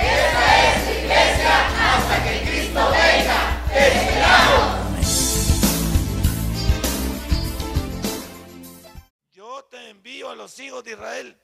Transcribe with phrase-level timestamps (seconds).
[0.00, 1.52] Esta es iglesia
[1.94, 3.62] hasta que Cristo venga.
[3.72, 4.88] ¡Te esperamos!
[9.32, 11.38] Yo te envío a los hijos de Israel,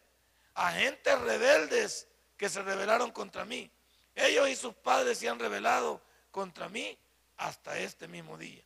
[0.55, 3.70] a gentes rebeldes que se rebelaron contra mí.
[4.15, 6.96] Ellos y sus padres se han rebelado contra mí
[7.37, 8.62] hasta este mismo día.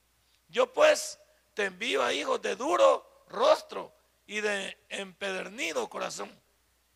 [0.48, 1.18] Yo pues
[1.55, 3.92] te envío a hijos de duro rostro
[4.27, 6.30] y de empedernido corazón.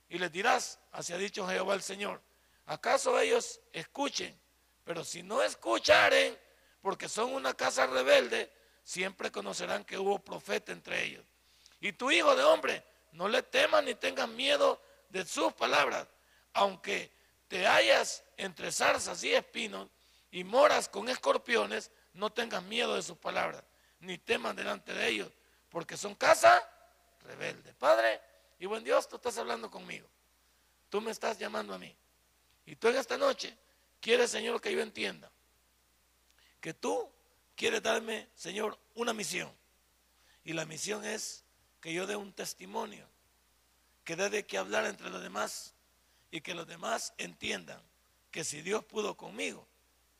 [0.09, 2.21] Y les dirás, así ha dicho Jehová el Señor,
[2.67, 4.39] ¿acaso ellos escuchen?
[4.85, 6.39] Pero si no escucharen,
[6.81, 11.25] porque son una casa rebelde, siempre conocerán que hubo profeta entre ellos.
[11.81, 16.09] Y tu hijo de hombre, no le temas ni tengas miedo de sus palabras,
[16.55, 17.13] aunque
[17.49, 19.89] te hallas entre zarzas y espinos
[20.31, 23.63] y moras con escorpiones, no tengas miedo de sus palabras,
[24.01, 25.31] ni temas delante de ellos,
[25.69, 26.63] porque son casa
[27.21, 27.75] rebelde.
[27.75, 28.21] Padre,
[28.59, 30.09] y buen Dios, tú estás hablando conmigo.
[30.89, 31.95] Tú me estás llamando a mí.
[32.67, 33.57] Y tú en esta noche
[34.01, 35.31] quieres, Señor, que yo entienda
[36.63, 37.11] que tú
[37.57, 39.53] quieres darme, Señor, una misión.
[40.45, 41.45] Y la misión es
[41.81, 43.07] que yo dé un testimonio,
[44.05, 45.75] que dé de qué hablar entre los demás
[46.31, 47.83] y que los demás entiendan
[48.31, 49.67] que si Dios pudo conmigo,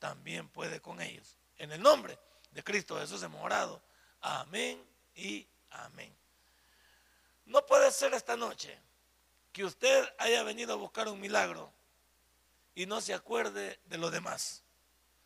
[0.01, 1.37] también puede con ellos.
[1.59, 2.19] En el nombre
[2.51, 3.81] de Cristo Jesús hemos orado.
[4.21, 6.13] Amén y amén.
[7.47, 8.77] No puede ser esta noche
[9.53, 11.73] que usted haya venido a buscar un milagro
[12.75, 14.63] y no se acuerde de lo demás.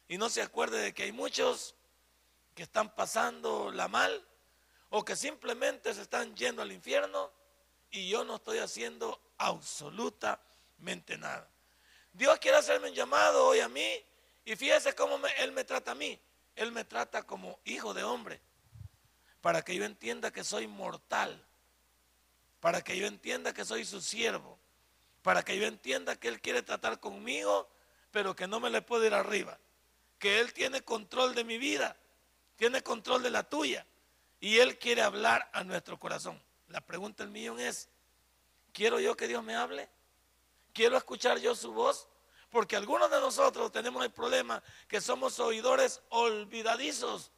[0.09, 1.75] Y no se acuerde de que hay muchos
[2.55, 4.27] que están pasando la mal
[4.91, 7.31] o que simplemente se están yendo al infierno
[7.91, 11.49] y yo no estoy haciendo absolutamente nada.
[12.13, 14.05] Dios quiere hacerme un llamado hoy a mí
[14.45, 16.19] y fíjese cómo Él me trata a mí.
[16.55, 18.41] Él me trata como hijo de hombre
[19.41, 21.45] para que yo entienda que soy mortal,
[22.61, 24.59] para que yo entienda que soy su siervo,
[25.27, 27.69] para que yo entienda que Él quiere tratar conmigo,
[28.13, 29.59] pero que no me le puedo ir arriba,
[30.21, 31.97] que Él tiene control de mi vida,
[32.55, 33.85] tiene control de la tuya,
[34.39, 36.41] y Él quiere hablar a nuestro corazón.
[36.69, 37.89] La pregunta del millón es,
[38.73, 39.89] ¿quiero yo que Dios me hable?
[40.73, 42.09] ¿Quiero escuchar yo su voz?
[42.49, 47.33] Porque algunos de nosotros tenemos el problema que somos oidores olvidadizos.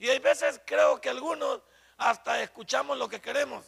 [0.00, 1.62] Y hay veces creo que algunos
[1.96, 3.66] hasta escuchamos lo que queremos.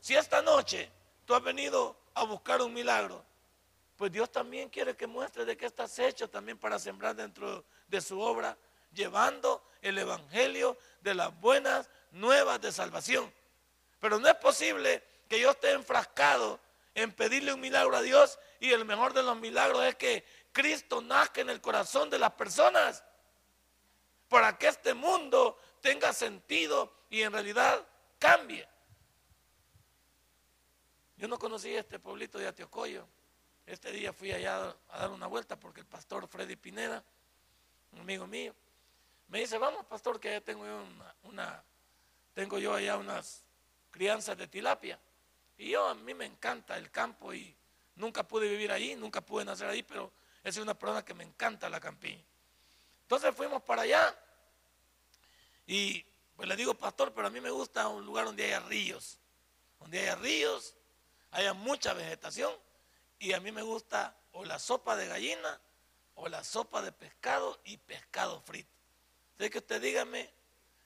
[0.00, 0.90] Si esta noche
[1.24, 3.22] tú has venido a buscar un milagro,
[3.94, 8.00] pues Dios también quiere que muestre de qué estás hecho también para sembrar dentro de
[8.00, 8.56] su obra,
[8.92, 13.32] llevando el evangelio de las buenas nuevas de salvación.
[14.00, 16.58] Pero no es posible que yo esté enfrascado
[16.94, 21.02] en pedirle un milagro a Dios y el mejor de los milagros es que Cristo
[21.02, 23.04] nazca en el corazón de las personas
[24.28, 27.86] para que este mundo tenga sentido y en realidad
[28.18, 28.66] cambie.
[31.16, 33.06] Yo no conocí este pueblito de Atiocoyo.
[33.64, 37.02] Este día fui allá a dar una vuelta porque el pastor Freddy Pineda,
[37.92, 38.54] un amigo mío,
[39.28, 40.84] me dice, vamos pastor, que ya tengo yo
[41.24, 41.64] una,
[42.34, 43.42] tengo yo allá unas
[43.90, 45.00] crianzas de tilapia.
[45.56, 47.56] Y yo a mí me encanta el campo y
[47.96, 50.12] nunca pude vivir ahí, nunca pude nacer ahí, pero
[50.44, 52.22] es una persona que me encanta la campiña.
[53.02, 54.14] Entonces fuimos para allá
[55.66, 56.04] y
[56.36, 59.18] pues le digo, pastor, pero a mí me gusta un lugar donde haya ríos,
[59.80, 60.75] donde haya ríos,
[61.36, 62.50] haya mucha vegetación
[63.18, 65.60] y a mí me gusta o la sopa de gallina
[66.14, 68.70] o la sopa de pescado y pescado frito.
[69.38, 70.32] Así que usted dígame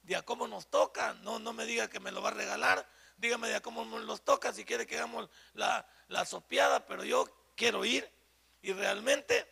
[0.03, 2.85] de a cómo nos toca, no, no me diga que me lo va a regalar,
[3.17, 7.29] dígame de a cómo nos toca, si quiere que hagamos la, la sopeada, pero yo
[7.55, 8.11] quiero ir
[8.61, 9.47] y realmente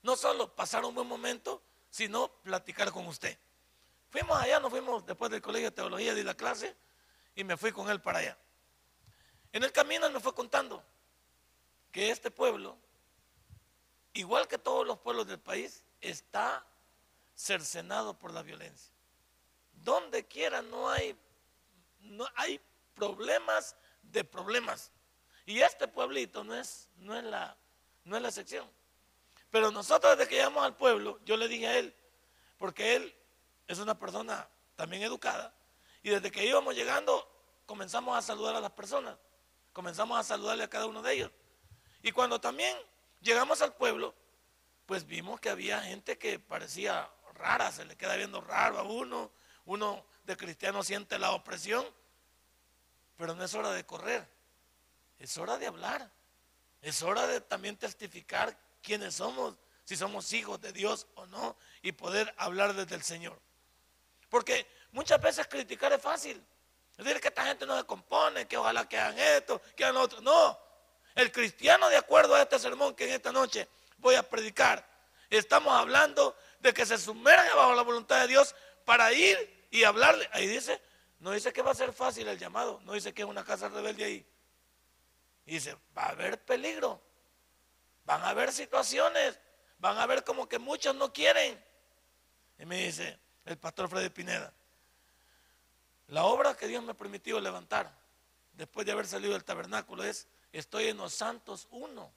[0.00, 3.38] no solo pasar un buen momento, sino platicar con usted.
[4.08, 6.74] Fuimos allá, nos fuimos después del colegio de teología de la clase
[7.34, 8.38] y me fui con él para allá.
[9.56, 10.84] En el camino él me fue contando
[11.90, 12.76] que este pueblo,
[14.12, 16.62] igual que todos los pueblos del país, está
[17.34, 18.92] cercenado por la violencia.
[19.72, 21.18] Donde quiera no hay,
[22.00, 22.60] no hay
[22.94, 24.90] problemas de problemas.
[25.46, 27.56] Y este pueblito no es, no es, la,
[28.04, 28.70] no es la sección.
[29.50, 31.96] Pero nosotros desde que llegamos al pueblo, yo le dije a él,
[32.58, 33.16] porque él
[33.68, 35.54] es una persona también educada,
[36.02, 37.26] y desde que íbamos llegando
[37.64, 39.16] comenzamos a saludar a las personas,
[39.76, 41.30] comenzamos a saludarle a cada uno de ellos.
[42.02, 42.74] Y cuando también
[43.20, 44.14] llegamos al pueblo,
[44.86, 49.30] pues vimos que había gente que parecía rara, se le queda viendo raro a uno,
[49.66, 51.84] uno de cristiano siente la opresión,
[53.18, 54.26] pero no es hora de correr,
[55.18, 56.10] es hora de hablar,
[56.80, 61.92] es hora de también testificar quiénes somos, si somos hijos de Dios o no, y
[61.92, 63.38] poder hablar desde el Señor.
[64.30, 66.42] Porque muchas veces criticar es fácil.
[66.98, 69.98] Es decir, que esta gente no se compone, que ojalá que hagan esto, que hagan
[69.98, 70.20] otro.
[70.22, 70.58] No,
[71.14, 74.86] el cristiano de acuerdo a este sermón que en esta noche voy a predicar,
[75.30, 78.54] estamos hablando de que se sumerjan bajo la voluntad de Dios
[78.84, 80.28] para ir y hablarle.
[80.32, 80.80] Ahí dice,
[81.18, 83.68] no dice que va a ser fácil el llamado, no dice que es una casa
[83.68, 84.26] rebelde ahí.
[85.44, 87.00] dice, va a haber peligro,
[88.04, 89.38] van a haber situaciones,
[89.78, 91.62] van a haber como que muchos no quieren.
[92.58, 94.52] Y me dice el pastor Freddy Pineda,
[96.08, 97.92] la obra que Dios me ha permitido levantar
[98.52, 102.10] después de haber salido del tabernáculo es, estoy en los santos uno,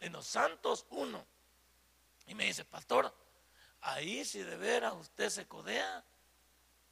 [0.00, 1.24] en los santos uno.
[2.26, 3.14] Y me dice, pastor,
[3.80, 6.04] ahí si de veras usted se codea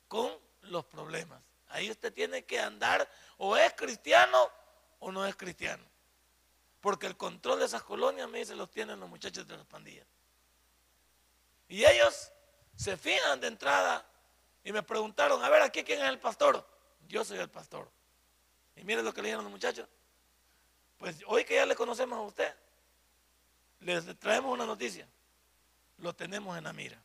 [0.08, 1.42] con los problemas.
[1.68, 4.50] Ahí usted tiene que andar o es cristiano
[5.00, 5.82] o no es cristiano.
[6.80, 10.06] Porque el control de esas colonias, me dice, los tienen los muchachos de las pandillas.
[11.68, 12.30] Y ellos
[12.76, 14.04] se fijan de entrada
[14.64, 16.66] y me preguntaron, a ver, aquí quién es el pastor.
[17.08, 17.90] Yo soy el pastor.
[18.76, 19.88] Y mire lo que le dijeron los muchachos.
[20.98, 22.54] Pues hoy que ya le conocemos a usted,
[23.80, 25.08] les traemos una noticia.
[25.98, 27.02] Lo tenemos en la mira.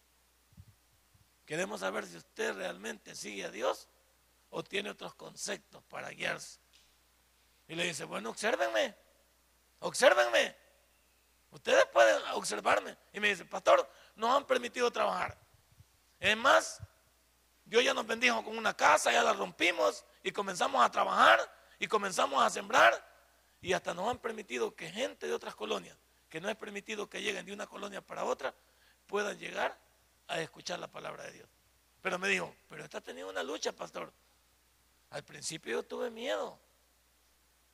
[1.46, 3.88] Queremos saber si usted realmente sigue a Dios
[4.50, 6.60] o tiene otros conceptos para guiarse.
[7.68, 8.96] Y le dice, bueno, obsérvenme,
[9.80, 10.56] obsérvenme.
[11.52, 12.98] Ustedes pueden observarme.
[13.14, 15.38] Y me dice, pastor, nos han permitido trabajar.
[16.20, 16.82] Es más,
[17.68, 21.38] Dios ya nos bendijo con una casa, ya la rompimos y comenzamos a trabajar
[21.78, 22.94] y comenzamos a sembrar
[23.62, 25.98] y hasta nos han permitido que gente de otras colonias,
[26.30, 28.54] que no es permitido que lleguen de una colonia para otra,
[29.06, 29.78] puedan llegar
[30.30, 31.50] a escuchar la palabra de Dios.
[32.02, 34.14] Pero me dijo, pero está teniendo una lucha, pastor.
[35.10, 36.58] Al principio yo tuve miedo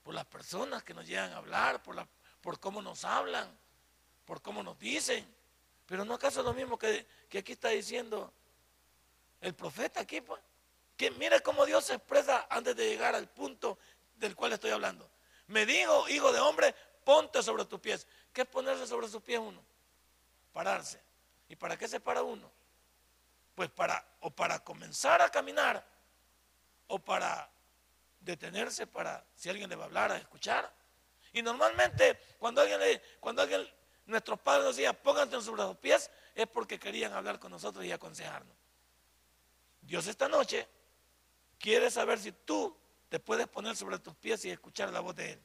[0.01, 2.07] por las personas que nos llegan a hablar, por,
[2.41, 3.47] por cómo nos hablan,
[4.25, 5.23] por cómo nos dicen.
[5.85, 8.33] Pero no acaso lo mismo que, que aquí está diciendo
[9.43, 10.41] el profeta aquí, pues.
[10.97, 13.77] Que mire cómo Dios se expresa antes de llegar al punto
[14.15, 15.09] del cual estoy hablando.
[15.47, 16.73] Me dijo, hijo de hombre,
[17.03, 18.07] ponte sobre tus pies.
[18.31, 19.61] ¿Qué es ponerse sobre sus pies uno?
[20.53, 21.01] Pararse.
[21.49, 22.49] ¿Y para qué se para uno?
[23.53, 25.85] Pues para, o para comenzar a caminar,
[26.87, 27.49] o para
[28.19, 30.71] detenerse para, si alguien le va a hablar, a escuchar.
[31.33, 33.67] Y normalmente, cuando alguien, le, cuando alguien,
[34.05, 37.91] nuestros padres nos decían, pónganse sobre sus pies, es porque querían hablar con nosotros y
[37.91, 38.62] aconsejarnos.
[39.83, 40.67] Dios esta noche
[41.59, 42.75] quiere saber si tú
[43.09, 45.41] te puedes poner sobre tus pies y escuchar la voz de Él.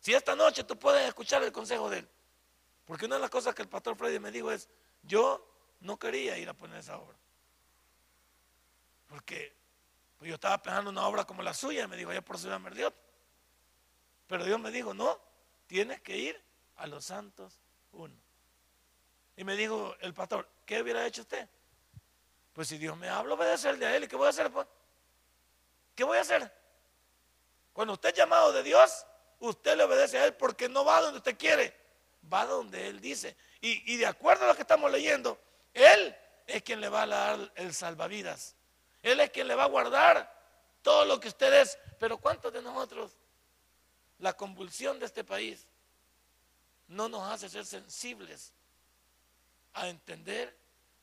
[0.00, 2.08] Si esta noche tú puedes escuchar el consejo de Él.
[2.84, 4.68] Porque una de las cosas que el pastor Freddy me dijo es,
[5.02, 5.46] yo
[5.80, 7.16] no quería ir a poner esa obra.
[9.08, 9.54] Porque
[10.18, 12.94] pues yo estaba pensando una obra como la suya, me dijo, allá por Ciudad Merdiot.
[14.26, 15.20] Pero Dios me dijo, no,
[15.66, 16.42] tienes que ir
[16.76, 17.58] a los santos
[17.92, 18.14] uno.
[19.36, 21.48] Y me dijo el pastor, ¿qué hubiera hecho usted?
[22.52, 24.04] Pues si Dios me habla, obedecerle a Él.
[24.04, 24.50] ¿Y qué voy a hacer?
[24.50, 24.66] Pues?
[25.94, 26.52] ¿Qué voy a hacer?
[27.72, 29.06] Cuando usted es llamado de Dios,
[29.40, 31.74] usted le obedece a Él porque no va donde usted quiere,
[32.32, 33.36] va donde Él dice.
[33.60, 35.38] Y, de acuerdo a lo que estamos leyendo,
[35.72, 36.16] Él
[36.46, 38.56] es quien le va a dar el salvavidas.
[39.02, 40.42] Él es quien le va a guardar
[40.82, 41.78] todo lo que usted es.
[41.98, 43.12] Pero ¿cuántos de nosotros,
[44.18, 45.66] la convulsión de este país,
[46.88, 48.52] no nos hace ser sensibles
[49.74, 50.56] a entender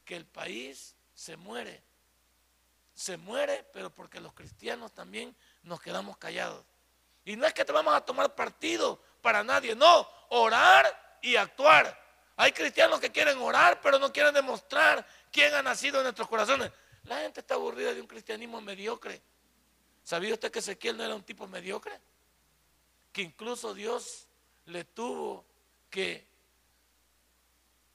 [0.05, 1.83] que el país se muere.
[2.93, 6.65] Se muere, pero porque los cristianos también nos quedamos callados.
[7.25, 11.93] Y no es que te vamos a tomar partido para nadie, no, orar y actuar.
[12.37, 16.71] Hay cristianos que quieren orar, pero no quieren demostrar quién ha nacido en nuestros corazones.
[17.03, 19.21] La gente está aburrida de un cristianismo mediocre.
[20.05, 21.99] ¿Sabía usted que Ezequiel no era un tipo mediocre?
[23.11, 24.25] Que incluso Dios
[24.67, 25.45] le tuvo
[25.89, 26.25] que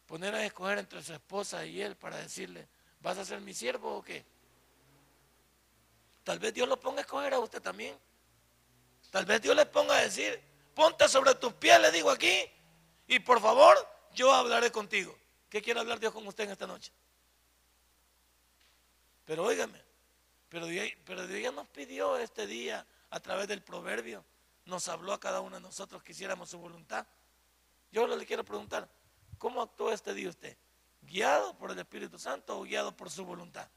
[0.05, 2.69] poner a escoger entre su esposa y él para decirle,
[3.05, 4.25] ¿Vas a ser mi siervo o qué?
[6.25, 7.95] Tal vez Dios lo ponga a escoger a usted también.
[9.11, 10.43] Tal vez Dios le ponga a decir,
[10.75, 12.51] ponte sobre tus pies, le digo aquí,
[13.07, 13.77] y por favor,
[14.15, 15.15] yo hablaré contigo.
[15.51, 16.93] ¿Qué quiere hablar Dios con usted en esta noche?
[19.27, 19.83] Pero óigame,
[20.49, 20.89] pero Dios,
[21.43, 24.25] ya nos pidió este día a través del proverbio,
[24.65, 27.07] nos habló a cada uno de nosotros que hiciéramos su voluntad.
[27.93, 28.89] Yo le quiero preguntar,
[29.37, 30.57] ¿cómo actuó este día usted?
[31.07, 33.69] Guiado por el Espíritu Santo o guiado por su voluntad.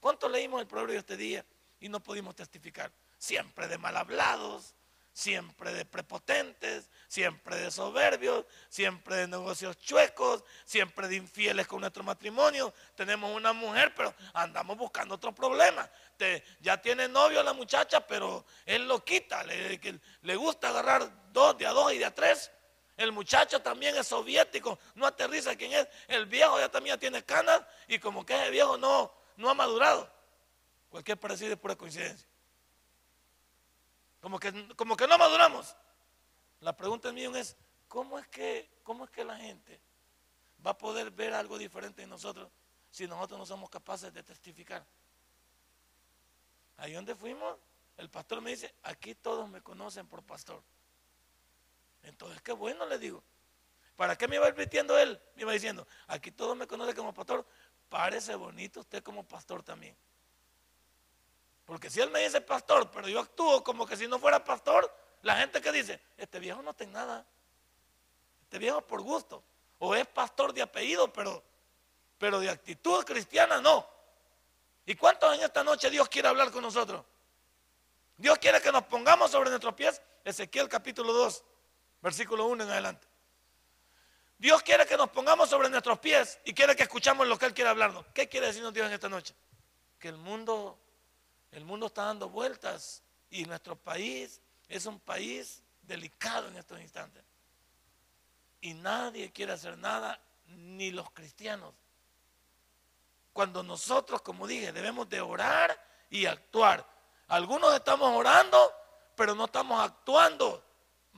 [0.00, 1.44] ¿Cuánto leímos el proverbio este día
[1.80, 2.92] y no pudimos testificar?
[3.18, 4.74] Siempre de mal hablados,
[5.12, 12.04] siempre de prepotentes, siempre de soberbios, siempre de negocios chuecos, siempre de infieles con nuestro
[12.04, 12.72] matrimonio.
[12.94, 15.90] Tenemos una mujer, pero andamos buscando otro problema.
[16.60, 19.80] ya tiene novio la muchacha, pero él lo quita, le,
[20.22, 22.52] le gusta agarrar dos, de a dos y de a tres.
[22.98, 25.86] El muchacho también es soviético, no aterriza quién es.
[26.08, 30.10] El viejo ya también tiene canas y como que ese viejo no, no ha madurado.
[30.90, 32.26] Cualquier parecido es pura coincidencia.
[34.20, 35.76] Como que, como que no maduramos.
[36.60, 39.80] La pregunta mía es, ¿cómo es, que, ¿cómo es que la gente
[40.66, 42.50] va a poder ver algo diferente en nosotros
[42.90, 44.84] si nosotros no somos capaces de testificar?
[46.78, 47.56] Ahí donde fuimos,
[47.96, 50.60] el pastor me dice, aquí todos me conocen por pastor.
[52.02, 53.22] Entonces, qué bueno, le digo.
[53.96, 55.20] ¿Para qué me iba advirtiendo él?
[55.34, 57.44] Me iba diciendo, aquí todos me conocen como pastor.
[57.88, 59.96] Parece bonito usted como pastor también.
[61.64, 64.90] Porque si él me dice pastor, pero yo actúo como que si no fuera pastor,
[65.22, 67.26] la gente que dice, este viejo no tiene nada.
[68.44, 69.42] Este viejo por gusto.
[69.78, 71.42] O es pastor de apellido, pero,
[72.18, 73.86] pero de actitud cristiana no.
[74.86, 77.04] ¿Y cuántos en esta noche Dios quiere hablar con nosotros?
[78.16, 80.00] Dios quiere que nos pongamos sobre nuestros pies.
[80.24, 81.44] Ezequiel capítulo 2,
[82.00, 83.06] versículo 1 en adelante.
[84.38, 87.54] Dios quiere que nos pongamos sobre nuestros pies y quiere que escuchamos lo que Él
[87.54, 88.06] quiere hablarnos.
[88.14, 89.34] ¿Qué quiere decirnos Dios en esta noche?
[89.98, 90.78] Que el mundo
[91.52, 97.24] el mundo está dando vueltas y nuestro país es un país delicado en estos instantes.
[98.60, 101.74] Y nadie quiere hacer nada, ni los cristianos.
[103.32, 105.78] Cuando nosotros, como dije, debemos de orar
[106.10, 106.86] y actuar.
[107.28, 108.72] Algunos estamos orando,
[109.14, 110.64] pero no estamos actuando,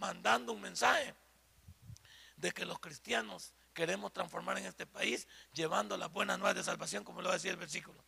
[0.00, 1.14] mandando un mensaje
[2.36, 7.04] de que los cristianos queremos transformar en este país, llevando las buenas nuevas de salvación,
[7.04, 8.02] como lo decía el versículo.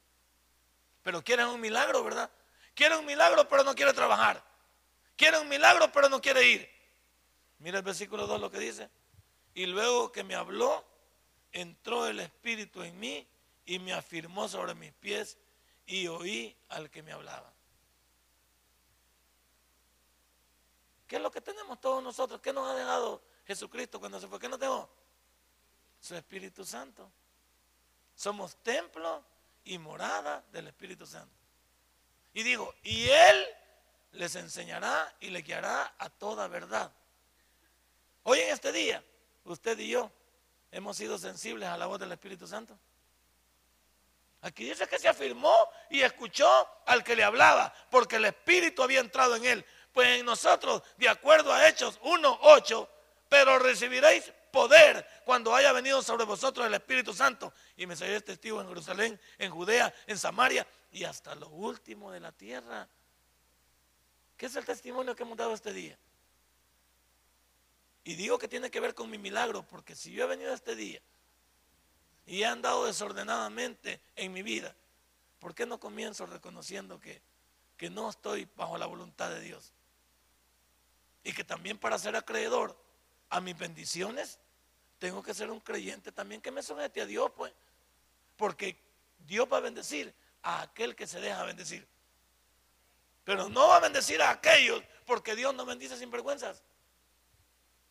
[1.02, 2.30] Pero quieren un milagro, ¿verdad?
[2.74, 4.42] Quieren un milagro, pero no quiere trabajar.
[5.16, 6.70] Quieren un milagro, pero no quiere ir.
[7.58, 8.88] Mira el versículo 2 lo que dice.
[9.54, 10.84] Y luego que me habló,
[11.52, 13.28] entró el Espíritu en mí
[13.66, 15.36] y me afirmó sobre mis pies
[15.84, 17.51] y oí al que me hablaba.
[21.12, 22.40] ¿Qué es lo que tenemos todos nosotros?
[22.40, 24.38] ¿Qué nos ha dejado Jesucristo cuando se fue?
[24.40, 24.88] ¿Qué nos dejó?
[26.00, 27.12] Su Espíritu Santo.
[28.16, 29.22] Somos templo
[29.62, 31.36] y morada del Espíritu Santo.
[32.32, 33.46] Y digo, y Él
[34.12, 36.90] les enseñará y le guiará a toda verdad.
[38.22, 39.04] Hoy en este día,
[39.44, 40.10] usted y yo
[40.70, 42.78] hemos sido sensibles a la voz del Espíritu Santo.
[44.40, 45.54] Aquí dice que se afirmó
[45.90, 46.48] y escuchó
[46.86, 49.66] al que le hablaba, porque el Espíritu había entrado en él.
[49.92, 52.88] Pues en nosotros, de acuerdo a Hechos 1.8,
[53.28, 57.52] pero recibiréis poder cuando haya venido sobre vosotros el Espíritu Santo.
[57.76, 62.20] Y me seréis testigo en Jerusalén, en Judea, en Samaria y hasta lo último de
[62.20, 62.86] la tierra.
[64.36, 65.98] ¿Qué es el testimonio que hemos dado este día?
[68.04, 70.74] Y digo que tiene que ver con mi milagro, porque si yo he venido este
[70.74, 71.00] día
[72.26, 74.74] y he andado desordenadamente en mi vida,
[75.38, 77.22] ¿por qué no comienzo reconociendo que,
[77.76, 79.72] que no estoy bajo la voluntad de Dios?
[81.24, 82.76] Y que también para ser acreedor
[83.30, 84.38] a mis bendiciones,
[84.98, 87.52] tengo que ser un creyente también que me somete a Dios, pues.
[88.36, 88.76] Porque
[89.20, 91.86] Dios va a bendecir a aquel que se deja bendecir.
[93.24, 96.62] Pero no va a bendecir a aquellos porque Dios no bendice sin vergüenzas.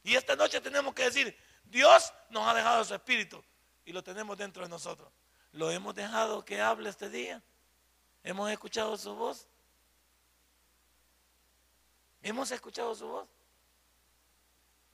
[0.04, 3.44] Y esta noche tenemos que decir, Dios nos ha dejado su espíritu
[3.86, 5.12] y lo tenemos dentro de nosotros.
[5.54, 7.42] Lo hemos dejado que hable este día.
[8.24, 9.48] Hemos escuchado su voz.
[12.24, 13.28] Hemos escuchado su voz.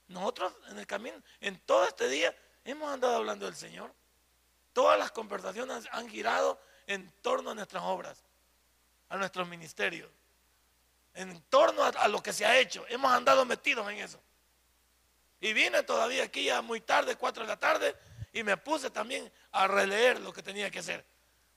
[0.07, 3.93] Nosotros en el camino, en todo este día, hemos andado hablando del Señor.
[4.71, 8.23] Todas las conversaciones han girado en torno a nuestras obras,
[9.09, 10.09] a nuestros ministerios,
[11.13, 12.85] en torno a, lo que se ha hecho.
[12.87, 14.19] Hemos andado metidos en eso.
[15.41, 17.95] Y vine todavía aquí ya muy tarde, cuatro de la tarde,
[18.31, 21.03] y me puse también a releer lo que tenía que hacer.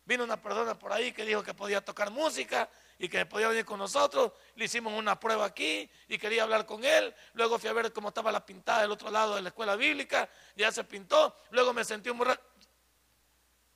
[0.05, 2.69] Vino una persona por ahí que dijo que podía tocar música
[3.01, 4.31] y que podía venir con nosotros.
[4.57, 7.15] Le hicimos una prueba aquí y quería hablar con él.
[7.33, 10.29] Luego fui a ver cómo estaba la pintada del otro lado de la escuela bíblica.
[10.55, 11.35] Ya se pintó.
[11.51, 12.43] Luego me sentí un borracho.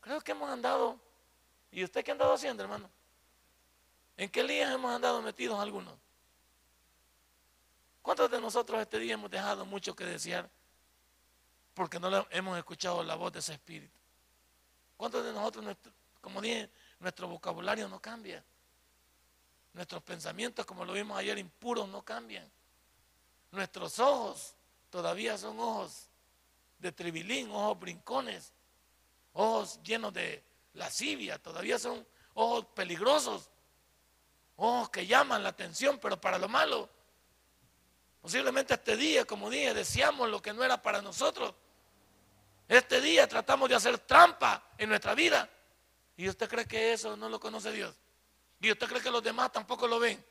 [0.03, 1.01] Creo que hemos andado.
[1.73, 2.91] ¿Y usted qué ha andado haciendo, hermano?
[4.19, 5.95] ¿En qué días hemos andado metidos algunos?
[8.03, 10.51] ¿Cuántos de nosotros este día hemos dejado mucho que desear?
[11.73, 13.99] Porque no hemos escuchado la voz de ese espíritu.
[14.99, 15.65] ¿Cuántos de nosotros,
[16.21, 16.69] como dije,
[17.01, 18.45] nuestro vocabulario no cambia?
[19.75, 22.49] Nuestros pensamientos, como lo vimos ayer, impuros no cambian.
[23.51, 24.55] Nuestros ojos
[24.89, 26.09] todavía son ojos
[26.79, 28.53] de tribilín, ojos brincones,
[29.33, 30.43] ojos llenos de
[30.75, 33.51] lascivia, todavía son ojos peligrosos,
[34.57, 36.89] ojos que llaman la atención, pero para lo malo.
[38.23, 41.53] Posiblemente este día, como dije, deseamos lo que no era para nosotros.
[42.69, 45.49] Este día tratamos de hacer trampa en nuestra vida.
[46.17, 47.95] ¿Y usted cree que eso no lo conoce Dios?
[48.61, 50.23] ¿Y usted cree que los demás tampoco lo ven?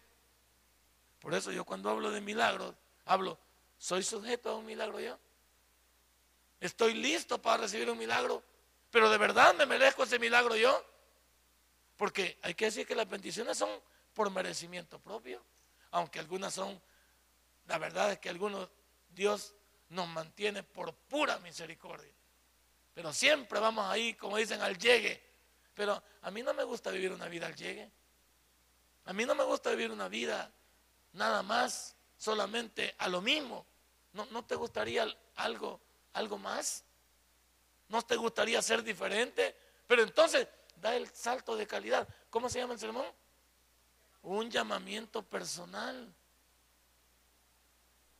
[1.19, 2.75] Por eso yo cuando hablo de milagros,
[3.05, 3.37] hablo,
[3.77, 5.17] ¿soy sujeto a un milagro yo?
[6.59, 8.43] ¿Estoy listo para recibir un milagro?
[8.91, 10.83] ¿Pero de verdad me merezco ese milagro yo?
[11.97, 13.69] Porque hay que decir que las bendiciones son
[14.13, 15.41] por merecimiento propio,
[15.91, 16.79] aunque algunas son,
[17.67, 18.69] la verdad es que algunos
[19.09, 19.53] Dios
[19.89, 22.11] nos mantiene por pura misericordia.
[22.93, 25.21] Pero siempre vamos ahí, como dicen, al llegue.
[25.73, 27.89] Pero a mí no me gusta vivir una vida al llegue.
[29.05, 30.51] A mí no me gusta vivir una vida
[31.13, 33.65] nada más, solamente a lo mismo.
[34.13, 35.79] ¿No, te gustaría algo,
[36.13, 36.83] algo más?
[37.89, 39.55] ¿No te gustaría ser diferente?
[39.87, 42.07] Pero entonces da el salto de calidad.
[42.29, 43.05] ¿Cómo se llama el sermón?
[44.21, 46.13] Un llamamiento personal.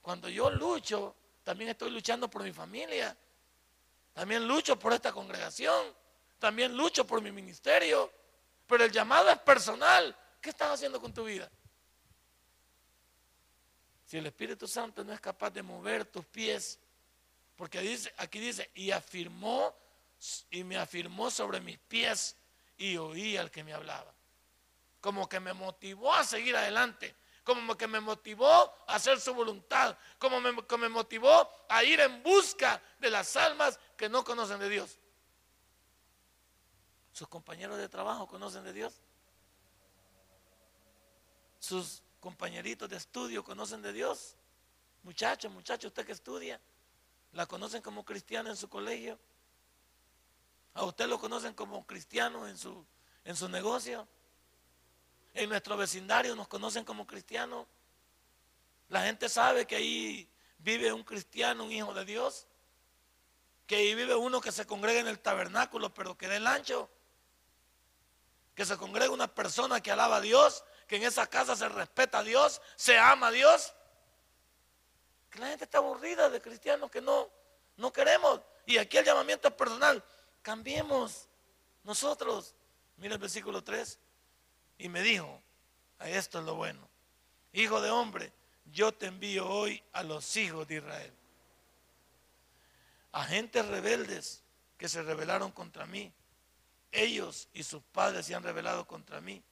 [0.02, 3.16] Cuando yo lucho, también estoy luchando por mi familia.
[4.14, 5.96] También lucho por esta congregación.
[6.40, 8.12] También lucho por mi ministerio.
[8.68, 10.16] Pero el llamado es personal.
[10.44, 11.50] ¿Qué estás haciendo con tu vida?
[14.06, 16.78] Si el Espíritu Santo no es capaz de mover tus pies,
[17.56, 17.80] porque
[18.18, 19.74] aquí dice, y afirmó,
[20.52, 22.36] y me afirmó sobre mis pies,
[22.78, 24.14] y oí al que me hablaba.
[25.00, 28.52] Como que me motivó a seguir adelante, como que me motivó
[28.86, 33.80] a hacer su voluntad, como que me motivó a ir en busca de las almas
[33.96, 35.00] que no conocen de Dios.
[37.14, 39.03] ¿Sus compañeros de trabajo conocen de Dios?
[41.64, 44.36] ¿Sus compañeritos de estudio conocen de Dios?
[45.04, 46.60] Muchachos, muchachos, usted que estudia,
[47.32, 49.18] ¿la conocen como cristiana en su colegio?
[50.74, 52.86] ¿A usted lo conocen como cristiano en su,
[53.24, 54.06] en su negocio?
[55.34, 57.66] En nuestro vecindario nos conocen como cristianos.
[58.90, 62.46] La gente sabe que ahí vive un cristiano, un hijo de Dios.
[63.68, 66.90] Que ahí vive uno que se congrega en el tabernáculo, pero que el ancho.
[68.54, 72.20] Que se congrega una persona que alaba a Dios, que en esa casa se respeta
[72.20, 73.74] a Dios, se ama a Dios.
[75.30, 77.30] Que la gente está aburrida de cristianos que no,
[77.78, 78.42] no queremos.
[78.66, 80.04] Y aquí el llamamiento es personal.
[80.42, 81.28] Cambiemos
[81.84, 82.56] nosotros.
[82.98, 84.00] Mira el versículo 3.
[84.78, 85.42] Y me dijo,
[86.00, 86.88] a esto es lo bueno.
[87.54, 88.34] Hijo de hombre,
[88.66, 91.14] yo te envío hoy a los hijos de Israel.
[93.12, 94.44] A gentes rebeldes
[94.78, 96.12] que se rebelaron contra mí.
[96.92, 99.44] Ellos y sus padres se han rebelado contra mí.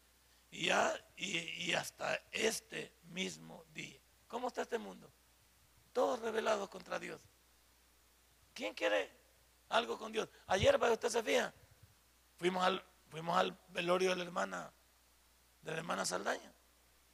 [0.52, 0.70] Y,
[1.16, 4.00] y, hasta este mismo día.
[4.28, 5.10] ¿Cómo está este mundo?
[5.94, 7.22] Todos rebelados contra Dios.
[8.54, 9.10] ¿Quién quiere
[9.70, 10.28] algo con Dios?
[10.48, 11.54] Ayer, usted se fija,
[12.38, 14.72] fuimos al, fuimos al velorio de la hermana,
[15.62, 16.52] de la hermana Saldaña.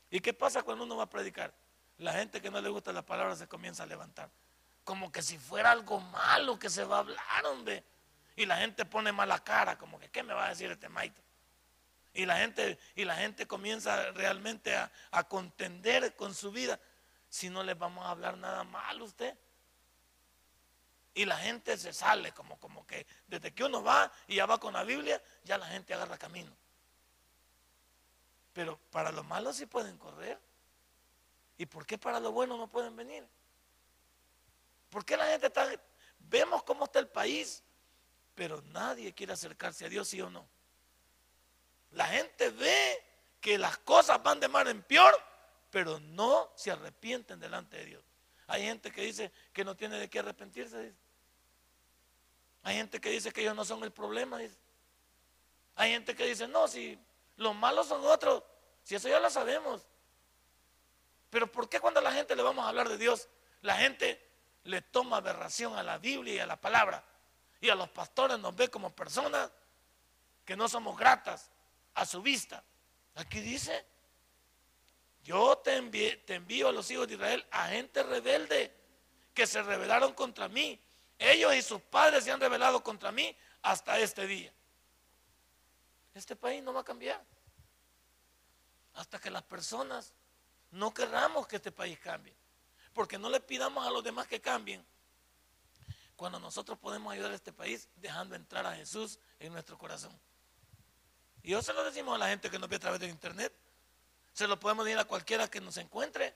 [0.10, 1.54] ¿Y qué pasa cuando uno va a predicar?
[2.00, 4.32] La gente que no le gusta la palabra se comienza a levantar.
[4.84, 7.84] Como que si fuera algo malo que se va a hablar, hombre.
[8.36, 11.21] Y la gente pone mala cara, como que, ¿qué me va a decir este maito?
[12.17, 16.80] Y la gente, y la gente comienza realmente a, a contender con su vida.
[17.30, 19.38] Si no les vamos a hablar nada mal usted.
[21.13, 24.60] Y la gente se sale, como, como que desde que uno va y ya va
[24.60, 26.51] con la Biblia, ya la gente agarra camino.
[28.51, 30.39] Pero para lo malo sí pueden correr.
[31.60, 33.27] ¿Y por qué para lo bueno no pueden venir?
[34.89, 35.69] ¿Por qué la gente está...
[36.17, 37.62] Vemos cómo está el país,
[38.34, 40.57] pero nadie quiere acercarse a Dios, sí o no.
[41.91, 43.04] La gente ve
[43.39, 45.13] que las cosas van de mal en peor,
[45.69, 48.04] pero no se arrepienten delante de Dios.
[48.47, 50.93] Hay gente que dice que no tiene de qué arrepentirse.
[52.63, 54.39] Hay gente que dice que ellos no son el problema.
[55.76, 56.97] Hay gente que dice, no, si
[57.38, 58.43] los malos son otros,
[58.84, 59.86] si eso ya lo sabemos.
[61.30, 63.28] Pero ¿por qué cuando a la gente le vamos a hablar de Dios,
[63.62, 64.26] la gente
[64.63, 67.04] le toma aberración a la Biblia y a la palabra?
[67.60, 69.52] Y a los pastores nos ve como personas
[70.45, 71.52] que no somos gratas,
[71.97, 72.63] a su vista.
[73.15, 73.86] Aquí dice,
[75.23, 75.81] yo te,
[76.17, 78.71] te envío a los hijos de Israel a gente rebelde
[79.33, 80.79] que se rebelaron contra mí.
[81.17, 84.53] Ellos y sus padres se han rebelado contra mí hasta este día.
[86.13, 87.23] Este país no va a cambiar.
[88.93, 90.13] Hasta que las personas
[90.71, 92.36] no querramos que este país cambie.
[92.93, 94.86] Porque no le pidamos a los demás que cambien.
[96.15, 100.15] Cuando nosotros podemos ayudar a este país dejando entrar a Jesús en nuestro corazón.
[101.43, 103.54] Y eso se lo decimos a la gente que nos ve a través de internet.
[104.34, 106.36] Se lo podemos decir a cualquiera que nos encuentre.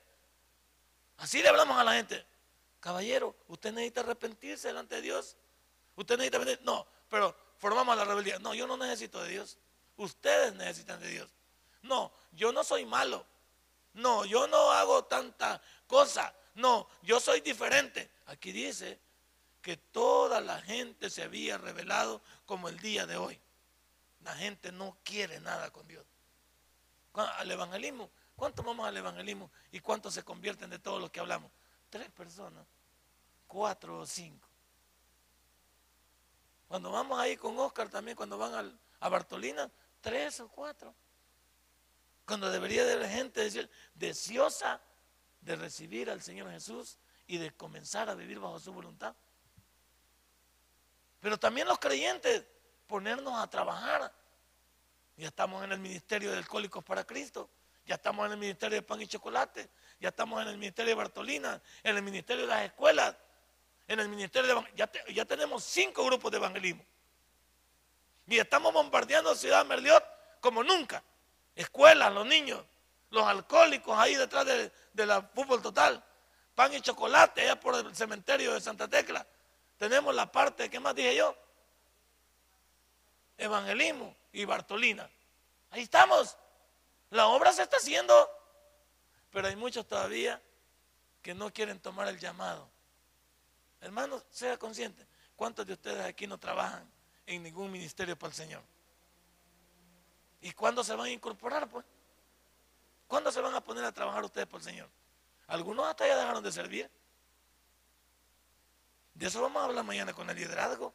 [1.18, 2.26] Así le hablamos a la gente.
[2.80, 5.38] Caballero, usted necesita arrepentirse delante de Dios.
[5.96, 6.66] Usted necesita arrepentirse.
[6.66, 8.40] No, pero formamos la rebeldía.
[8.40, 9.58] No, yo no necesito de Dios.
[9.98, 11.30] Ustedes necesitan de Dios.
[11.84, 13.26] No, yo no soy malo.
[13.94, 16.34] No, yo no hago tanta cosa.
[16.56, 18.10] No, yo soy diferente.
[18.28, 19.00] Aquí dice
[19.62, 23.40] que toda la gente se había revelado como el día de hoy.
[24.24, 26.06] La gente no quiere nada con Dios.
[27.14, 31.52] Al evangelismo, ¿cuántos vamos al evangelismo y cuántos se convierten de todo lo que hablamos?
[31.90, 32.66] Tres personas,
[33.48, 34.48] cuatro o cinco.
[36.68, 40.96] Cuando vamos ahí con Oscar también, cuando van a Bartolina, tres o cuatro.
[42.26, 44.82] Cuando debería de haber gente deseosa
[45.42, 49.16] de recibir al Señor Jesús y de comenzar a vivir bajo su voluntad.
[51.20, 52.46] Pero también los creyentes,
[52.92, 54.12] ponernos a trabajar.
[55.16, 57.50] Ya estamos en el ministerio de Alcohólicos para Cristo,
[57.86, 59.70] ya estamos en el ministerio de Pan y Chocolate,
[60.02, 63.16] ya estamos en el ministerio de Bartolina, en el ministerio de las escuelas,
[63.88, 66.84] en el ministerio de ya, ya tenemos cinco grupos de evangelismo.
[68.28, 70.04] Y estamos bombardeando Ciudad Merliot
[70.42, 71.02] como nunca.
[71.56, 72.62] Escuelas, los niños,
[73.10, 76.04] los alcohólicos ahí detrás de, de la fútbol total.
[76.56, 79.26] Pan y chocolate allá por el cementerio de Santa Tecla.
[79.78, 81.38] Tenemos la parte, ¿qué más dije yo?
[83.42, 85.10] Evangelismo y Bartolina.
[85.72, 86.38] Ahí estamos.
[87.10, 88.14] La obra se está haciendo.
[89.32, 90.40] Pero hay muchos todavía
[91.24, 92.70] que no quieren tomar el llamado.
[93.82, 95.08] Hermanos, sea consciente.
[95.36, 96.88] ¿Cuántos de ustedes aquí no trabajan
[97.26, 98.62] en ningún ministerio para el Señor?
[100.42, 101.86] ¿Y cuándo se van a incorporar, pues?
[103.08, 104.90] ¿Cuándo se van a poner a trabajar ustedes por el Señor?
[105.48, 106.90] Algunos hasta ya dejaron de servir.
[109.16, 110.94] De eso vamos a hablar mañana con el liderazgo.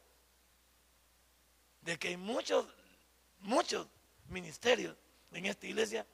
[1.87, 2.65] De que hay muchos,
[3.39, 3.87] muchos
[4.27, 4.93] ministerios
[5.31, 6.05] en esta iglesia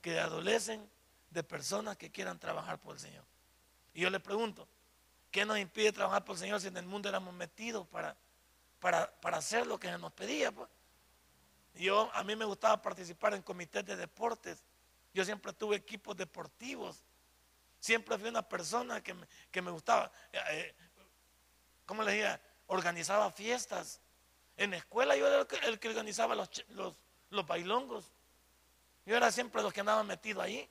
[0.00, 0.88] que adolecen
[1.30, 3.24] de personas que quieran trabajar por el Señor.
[3.92, 4.68] Y yo le pregunto,
[5.32, 8.16] ¿qué nos impide trabajar por el Señor si en el mundo éramos metidos para,
[8.78, 10.52] para, para hacer lo que nos pedía?
[10.52, 10.68] Pues?
[11.74, 14.62] Yo, a mí me gustaba participar en comités de deportes.
[15.12, 17.02] Yo siempre tuve equipos deportivos.
[17.80, 20.12] Siempre fui una persona que me, que me gustaba.
[20.32, 20.74] Eh, eh,
[21.84, 22.40] ¿Cómo le decía?
[22.68, 24.00] Organizaba fiestas.
[24.56, 26.48] En la escuela yo era el que, organizaba los,
[27.30, 28.04] los, bailongos.
[29.04, 30.68] Yo era siempre los que andaban metido ahí.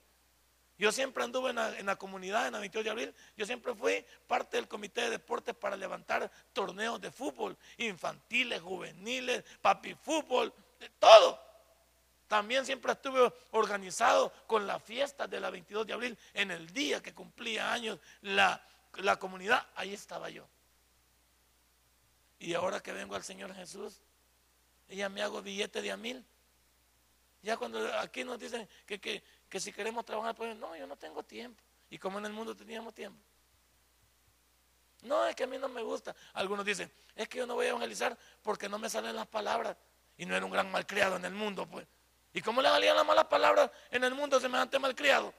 [0.78, 3.14] Yo siempre anduve en la, comunidad, en la 22 de abril.
[3.36, 9.42] Yo siempre fui parte del comité de deportes para levantar torneos de fútbol, infantiles, juveniles,
[9.62, 10.52] papi fútbol,
[10.98, 11.40] todo.
[12.28, 17.00] También siempre estuve organizado con la fiesta de la 22 de abril, en el día
[17.00, 18.60] que cumplía años la,
[18.96, 19.64] la comunidad.
[19.76, 20.46] Ahí estaba yo.
[22.38, 24.00] Y ahora que vengo al Señor Jesús,
[24.88, 26.24] ya me hago billete de a mil.
[27.42, 31.22] Ya cuando aquí nos dicen que, que, si queremos trabajar, pues no, yo no tengo
[31.22, 31.62] tiempo.
[31.90, 33.20] Y como en el mundo teníamos tiempo.
[35.02, 36.14] No, es que a mí no me gusta.
[36.32, 39.76] Algunos dicen, es que yo no voy a evangelizar porque no me salen las palabras.
[40.18, 41.86] Y no era un gran malcriado en el mundo, pues.
[42.32, 45.32] ¿Y cómo le salían las malas palabras en el mundo semejante malcriado?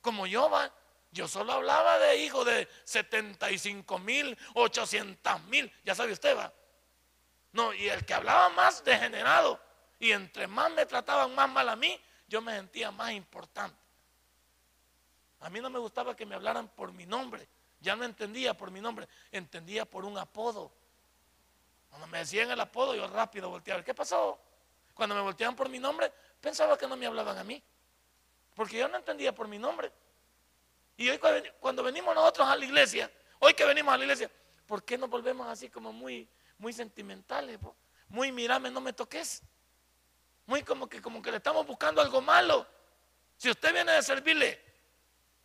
[0.00, 0.72] Como yo, va.
[1.10, 6.52] Yo solo hablaba de hijos de 75 mil, 800 mil, ya sabe usted, va.
[7.52, 9.58] No, y el que hablaba más degenerado,
[9.98, 13.78] y entre más me trataban más mal a mí, yo me sentía más importante.
[15.40, 17.48] A mí no me gustaba que me hablaran por mi nombre,
[17.80, 20.70] ya no entendía por mi nombre, entendía por un apodo.
[21.88, 24.38] Cuando me decían el apodo, yo rápido volteaba, ¿qué pasó?
[24.92, 27.62] Cuando me volteaban por mi nombre, pensaba que no me hablaban a mí,
[28.54, 29.90] porque yo no entendía por mi nombre.
[30.98, 31.20] Y hoy
[31.60, 33.08] cuando venimos nosotros a la iglesia,
[33.38, 34.28] hoy que venimos a la iglesia,
[34.66, 37.56] ¿por qué nos volvemos así como muy, muy sentimentales?
[38.08, 39.42] Muy mirame, no me toques.
[40.46, 42.66] Muy como que, como que le estamos buscando algo malo.
[43.36, 44.60] Si usted viene a servirle,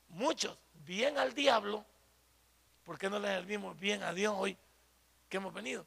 [0.08, 1.86] muchos, bien al diablo,
[2.84, 4.58] ¿por qué no le servimos bien a Dios hoy
[5.30, 5.86] que hemos venido?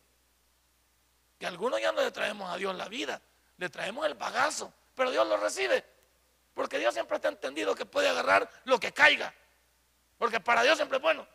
[1.41, 3.21] Que algunos ya no le traemos a Dios la vida,
[3.57, 5.85] le traemos el bagazo, pero Dios lo recibe.
[6.55, 9.35] Porque Dios siempre está entendido que puede agarrar lo que caiga.
[10.19, 11.27] Porque para Dios siempre es bueno.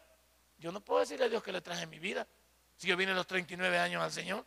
[0.57, 2.27] Yo no puedo decirle a Dios que le traje mi vida
[2.77, 4.45] si yo vine a los 39 años al Señor.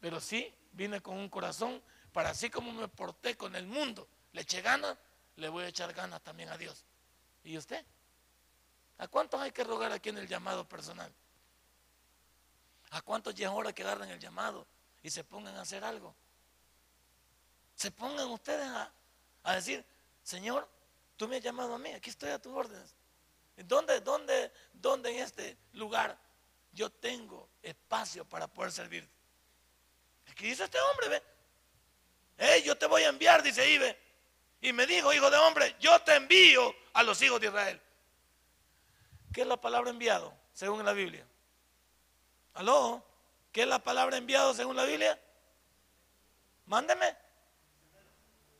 [0.00, 4.42] Pero sí vine con un corazón para así como me porté con el mundo, le
[4.42, 4.96] eché ganas,
[5.36, 6.84] le voy a echar ganas también a Dios.
[7.44, 7.84] ¿Y usted?
[8.98, 11.12] ¿A cuántos hay que rogar aquí en el llamado personal?
[12.90, 14.66] ¿A cuántos ya es hora que agarren el llamado
[15.02, 16.14] y se pongan a hacer algo?
[17.76, 18.90] Se pongan ustedes a,
[19.44, 19.84] a decir,
[20.22, 20.68] Señor,
[21.18, 22.94] Tú me has llamado a mí, aquí estoy a tus órdenes.
[23.56, 26.16] ¿Dónde, dónde, dónde en este lugar
[26.72, 29.06] yo tengo espacio para poder servir?
[30.30, 31.22] Aquí dice este hombre, ve.
[32.38, 33.98] Hey, yo te voy a enviar, dice Ibe.
[34.60, 37.80] Y me dijo, hijo de hombre, yo te envío a los hijos de Israel.
[39.32, 41.26] ¿Qué es la palabra enviado según la Biblia?
[42.54, 43.04] ¿Aló?
[43.50, 45.20] ¿Qué es la palabra enviado según la Biblia?
[46.66, 47.16] Mándeme.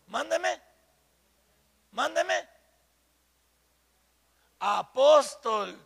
[0.09, 0.68] Mándeme.
[1.93, 2.49] Mándeme.
[4.59, 5.79] apóstol.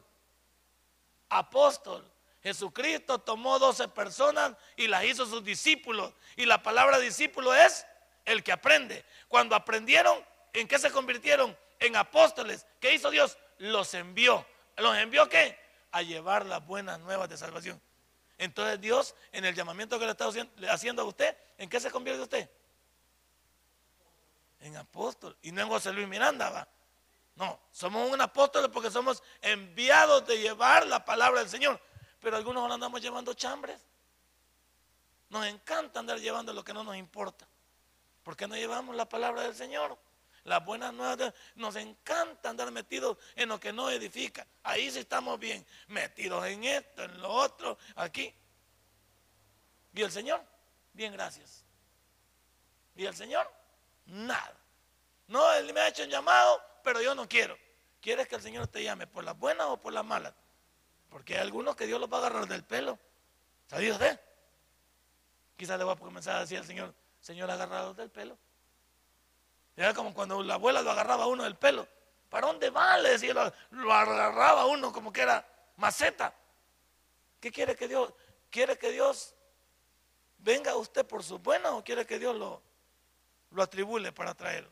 [1.29, 2.05] Apóstol.
[2.43, 6.13] Jesucristo tomó 12 personas y las hizo sus discípulos.
[6.37, 7.87] Y la palabra discípulo es
[8.25, 9.05] el que aprende.
[9.29, 11.57] Cuando aprendieron, ¿en qué se convirtieron?
[11.79, 12.67] En apóstoles.
[12.81, 13.39] ¿Qué hizo Dios?
[13.59, 14.45] Los envió.
[14.77, 15.59] ¿Los envió qué?
[15.93, 17.81] A llevar las buenas nuevas de salvación.
[18.39, 20.29] Entonces Dios, en el llamamiento que le está
[20.69, 22.51] haciendo a usted, ¿en qué se convierte usted?
[24.63, 25.37] En apóstol.
[25.43, 26.69] Y no en José Luis Miranda, va.
[27.35, 31.81] No, somos un apóstol porque somos enviados de llevar la palabra del Señor.
[32.21, 33.81] Pero algunos ahora andamos llevando chambres.
[35.31, 37.47] Nos encanta andar llevando lo que no nos importa.
[38.23, 39.99] ¿Por qué no llevamos la palabra del Señor?
[40.45, 41.35] Las buenas nuevas.
[41.57, 44.47] Nos encanta andar metidos en lo que no edifica.
[44.63, 45.67] Ahí sí estamos bien.
[45.89, 48.33] Metidos en esto, en lo otro, aquí.
[49.95, 50.45] ¿Y el Señor?
[50.93, 51.65] Bien, gracias.
[52.95, 53.62] ¿Y el Señor?
[54.07, 54.57] Nada.
[55.29, 57.57] No, Él me ha hecho un llamado, pero yo no quiero.
[58.01, 60.35] ¿Quieres que el Señor te llame por las buenas o por las malas?
[61.09, 62.99] Porque hay algunos que Dios los va a agarrar del pelo.
[63.69, 64.21] ¿Sabía usted?
[65.57, 68.37] Quizás le voy a comenzar a decir al Señor, Señor, agarrado del pelo.
[69.77, 71.87] Era como cuando la abuela lo agarraba a uno del pelo.
[72.29, 72.99] ¿Para dónde va?
[72.99, 73.35] Le decía,
[73.71, 76.35] lo, agarraba a uno como que era maceta.
[77.41, 78.13] ¿Qué quiere que Dios?
[78.51, 79.35] ¿Quiere que Dios
[80.39, 82.63] venga a usted por su buena o quiere que Dios lo,
[83.53, 84.71] lo atribule para traerlo?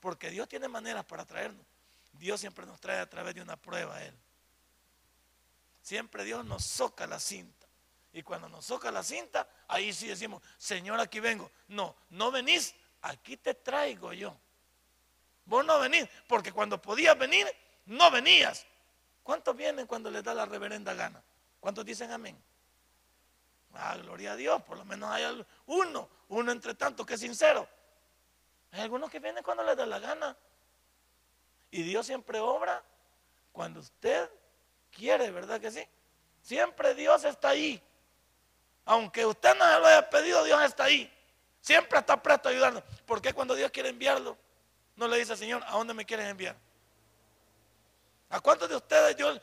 [0.00, 1.64] Porque Dios tiene maneras para traernos.
[2.12, 4.14] Dios siempre nos trae a través de una prueba a Él.
[5.82, 7.66] Siempre Dios nos soca la cinta.
[8.12, 11.50] Y cuando nos soca la cinta, ahí sí decimos, Señor, aquí vengo.
[11.68, 14.36] No, no venís, aquí te traigo yo.
[15.44, 17.46] Vos no venís, porque cuando podías venir,
[17.84, 18.66] no venías.
[19.22, 21.22] ¿Cuántos vienen cuando les da la reverenda gana?
[21.60, 22.36] ¿Cuántos dicen amén?
[23.74, 25.24] Ah, gloria a Dios, por lo menos hay
[25.66, 27.68] uno, uno entre tantos que es sincero.
[28.76, 30.36] Hay algunos que vienen cuando les da la gana.
[31.70, 32.82] Y Dios siempre obra
[33.50, 34.30] cuando usted
[34.90, 35.82] quiere, ¿verdad que sí?
[36.42, 37.82] Siempre Dios está ahí.
[38.84, 41.10] Aunque usted no se lo haya pedido, Dios está ahí.
[41.62, 42.82] Siempre está presto a ayudarnos.
[43.06, 44.36] Porque cuando Dios quiere enviarlo,
[44.94, 46.54] no le dice, Señor, ¿a dónde me quieres enviar?
[48.28, 49.40] ¿A cuántos de ustedes Dios,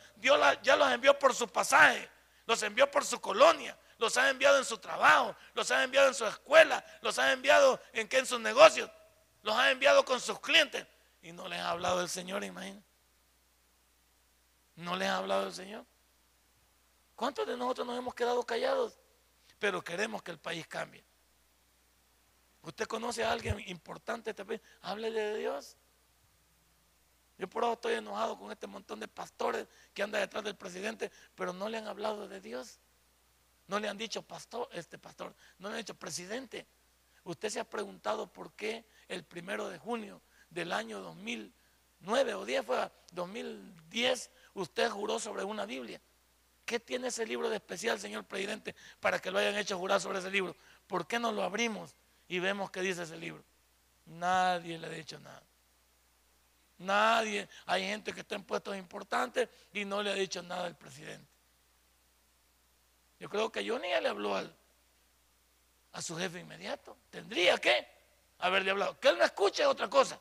[0.62, 2.08] ya los envió por su pasaje?
[2.46, 6.14] Los envió por su colonia, los ha enviado en su trabajo, los ha enviado en
[6.14, 8.90] su escuela, los ha enviado en qué en sus negocios,
[9.44, 10.86] los ha enviado con sus clientes
[11.22, 12.82] y no les ha hablado del Señor, imagínense.
[14.76, 15.84] No les ha hablado del Señor.
[17.14, 18.98] ¿Cuántos de nosotros nos hemos quedado callados?
[19.58, 21.04] Pero queremos que el país cambie.
[22.62, 25.76] Usted conoce a alguien importante este país, háblele de Dios.
[27.36, 31.12] Yo por ahora estoy enojado con este montón de pastores que andan detrás del presidente,
[31.34, 32.78] pero no le han hablado de Dios.
[33.66, 36.66] No le han dicho pastor, este pastor, no le han dicho presidente.
[37.24, 42.66] Usted se ha preguntado por qué el primero de junio del año 2009 o 10
[42.66, 46.00] fue 2010, usted juró sobre una Biblia.
[46.64, 50.18] ¿Qué tiene ese libro de especial, señor presidente, para que lo hayan hecho jurar sobre
[50.18, 50.56] ese libro?
[50.86, 51.94] ¿Por qué no lo abrimos?
[52.28, 53.42] y vemos qué dice ese libro.
[54.06, 55.42] Nadie le ha dicho nada.
[56.78, 57.48] Nadie.
[57.66, 61.26] Hay gente que está en puestos importantes y no le ha dicho nada al presidente.
[63.20, 64.54] Yo creo que yo ni le habló al,
[65.94, 66.96] a su jefe inmediato.
[67.10, 67.86] Tendría que
[68.38, 68.98] haberle hablado.
[68.98, 70.18] Que él no escuche otra cosa.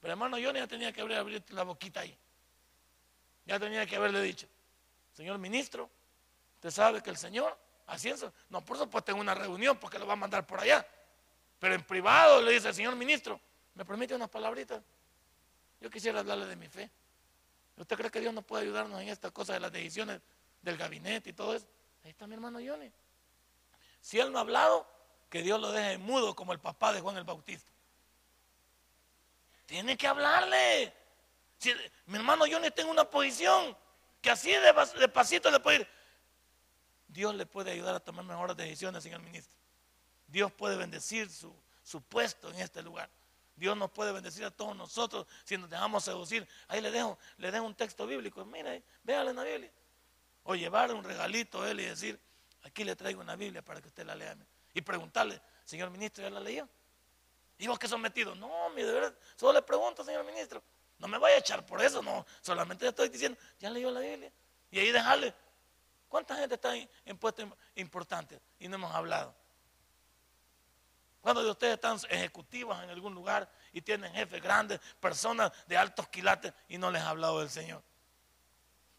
[0.00, 2.16] Pero hermano Johnny ya tenía que haber abierto la boquita ahí.
[3.46, 4.46] Ya tenía que haberle dicho,
[5.14, 5.88] señor ministro,
[6.56, 7.56] usted sabe que el señor,
[7.86, 10.86] así es, no, por supuesto en una reunión porque lo va a mandar por allá.
[11.58, 13.40] Pero en privado le dice, señor ministro,
[13.74, 14.82] ¿me permite unas palabritas?
[15.80, 16.90] Yo quisiera hablarle de mi fe.
[17.76, 20.20] ¿Usted cree que Dios nos puede ayudarnos en esta cosa de las decisiones
[20.60, 21.66] del gabinete y todo eso?
[22.04, 22.92] Ahí está mi hermano Johnny.
[24.00, 24.86] Si él no ha hablado,
[25.28, 27.70] que Dios lo deje mudo como el papá de Juan el Bautista.
[29.66, 30.94] Tiene que hablarle.
[32.06, 33.76] Mi hermano Johnny está en una posición
[34.22, 35.88] que así de, pasito le puede ir.
[37.08, 39.56] Dios le puede ayudar a tomar mejores decisiones, señor ministro.
[40.26, 41.54] Dios puede bendecir su,
[42.08, 43.10] puesto en este lugar.
[43.56, 46.46] Dios nos puede bendecir a todos nosotros si nos dejamos seducir.
[46.68, 48.44] Ahí le dejo, le dejo un texto bíblico.
[48.44, 49.72] Mire, véale en la Biblia.
[50.44, 52.20] O llevarle un regalito a él y decir,
[52.68, 54.36] aquí le traigo una Biblia para que usted la lea.
[54.72, 56.68] Y preguntarle, señor ministro, ¿ya la leyó?
[57.58, 58.36] ¿Y vos que son metidos?
[58.36, 60.62] No, mi de verdad, solo le pregunto, señor ministro.
[60.98, 62.24] No me vaya a echar por eso, no.
[62.40, 64.32] Solamente le estoy diciendo, ya leyó la Biblia.
[64.70, 65.34] Y ahí dejarle.
[66.08, 69.34] ¿Cuánta gente está en puestos importantes y no hemos hablado?
[71.20, 76.08] Cuando de ustedes están ejecutivos en algún lugar y tienen jefes grandes, personas de altos
[76.08, 77.82] quilates y no les ha hablado del Señor.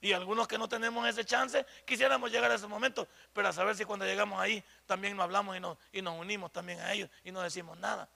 [0.02, 3.76] Y algunos que no tenemos ese chance, quisiéramos llegar a ese momento, pero a saber
[3.76, 7.10] si cuando llegamos ahí también nos hablamos y nos, y nos unimos también a ellos
[7.24, 8.08] y no decimos nada.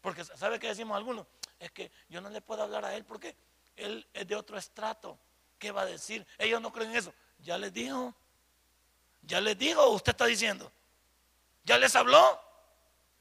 [0.00, 1.26] Porque ¿sabe qué decimos algunos?
[1.58, 3.36] Es que yo no le puedo hablar a él porque
[3.76, 5.18] él es de otro estrato.
[5.58, 6.26] ¿Qué va a decir?
[6.38, 7.14] Ellos no creen en eso.
[7.40, 8.14] Ya les dijo.
[9.22, 10.70] Ya les dijo, usted está diciendo.
[11.64, 12.40] Ya les habló.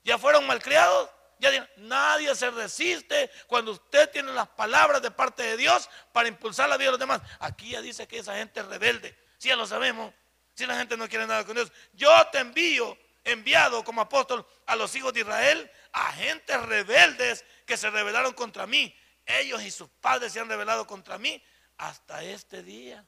[0.04, 1.10] Ya fueron malcriados.
[1.39, 6.67] Ya nadie se resiste cuando usted tiene las palabras de parte de Dios para impulsar
[6.69, 7.21] la vida de los demás.
[7.39, 9.17] Aquí ya dice que esa gente es rebelde.
[9.38, 10.13] Si ya lo sabemos.
[10.54, 11.71] Si la gente no quiere nada con Dios.
[11.93, 17.78] Yo te envío, enviado como apóstol a los hijos de Israel, a gentes rebeldes que
[17.78, 18.95] se rebelaron contra mí.
[19.26, 21.43] Ellos y sus padres se han rebelado contra mí
[21.78, 23.06] hasta este día.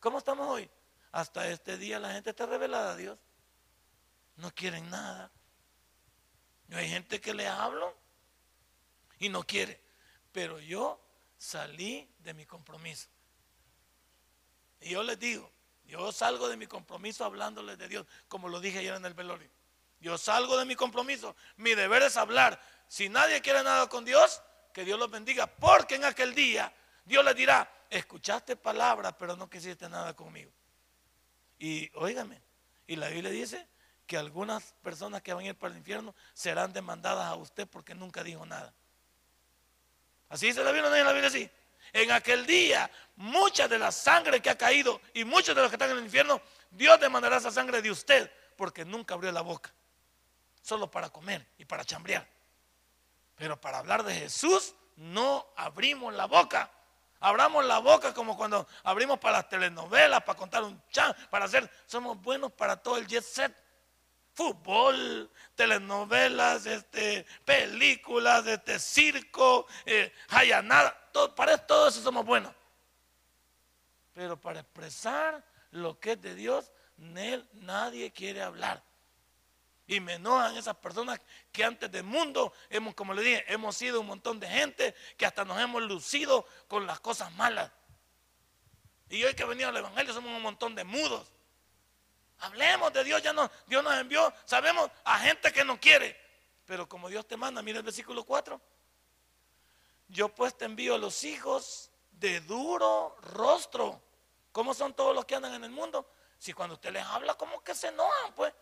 [0.00, 0.68] ¿Cómo estamos hoy?
[1.12, 3.18] Hasta este día la gente está revelada a Dios.
[4.36, 5.30] No quieren nada.
[6.76, 7.96] Hay gente que le hablo
[9.18, 9.80] y no quiere.
[10.32, 11.00] Pero yo
[11.36, 13.08] salí de mi compromiso.
[14.80, 15.50] Y yo les digo,
[15.86, 19.50] yo salgo de mi compromiso hablándoles de Dios, como lo dije ayer en el velorio.
[20.00, 21.34] Yo salgo de mi compromiso.
[21.56, 22.60] Mi deber es hablar.
[22.86, 26.72] Si nadie quiere nada con Dios, que Dios los bendiga, porque en aquel día
[27.04, 30.52] Dios les dirá, escuchaste palabras, pero no quisiste nada conmigo.
[31.58, 32.40] Y óigame,
[32.86, 33.66] y la Biblia dice
[34.08, 37.94] que algunas personas que van a ir para el infierno serán demandadas a usted porque
[37.94, 38.72] nunca dijo nada.
[40.30, 41.48] Así dice la Biblia, no la Biblia así.
[41.92, 45.76] En aquel día, mucha de la sangre que ha caído y muchos de los que
[45.76, 46.40] están en el infierno,
[46.70, 49.70] Dios demandará esa sangre de usted porque nunca abrió la boca.
[50.62, 52.26] Solo para comer y para chambrear.
[53.36, 56.70] Pero para hablar de Jesús no abrimos la boca.
[57.20, 61.70] Abramos la boca como cuando abrimos para las telenovelas, para contar un chan, para hacer,
[61.84, 63.67] somos buenos para todo el jet set.
[64.38, 70.12] Fútbol, telenovelas, este, películas, este, circo, eh,
[70.62, 72.54] nada, todo, para todo eso somos buenos.
[74.14, 78.80] Pero para expresar lo que es de Dios, nadie quiere hablar.
[79.88, 81.20] Y me enojan esas personas
[81.50, 85.26] que antes del mundo, hemos, como le dije, hemos sido un montón de gente que
[85.26, 87.72] hasta nos hemos lucido con las cosas malas.
[89.10, 91.28] Y hoy que ha venido al Evangelio somos un montón de mudos.
[92.40, 96.16] Hablemos de Dios, ya no, Dios nos envió, sabemos a gente que no quiere.
[96.66, 98.60] Pero como Dios te manda, mira el versículo 4.
[100.08, 104.02] Yo pues te envío a los hijos de duro rostro.
[104.52, 106.10] ¿Cómo son todos los que andan en el mundo?
[106.38, 108.52] Si cuando usted les habla, como que se enojan, pues.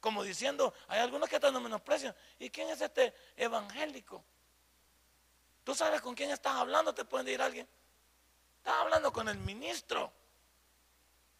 [0.00, 2.14] Como diciendo, hay algunos que están en menosprecio.
[2.38, 4.24] ¿Y quién es este evangélico?
[5.64, 7.68] Tú sabes con quién estás hablando, te pueden decir alguien.
[8.58, 10.12] Estás hablando con el ministro.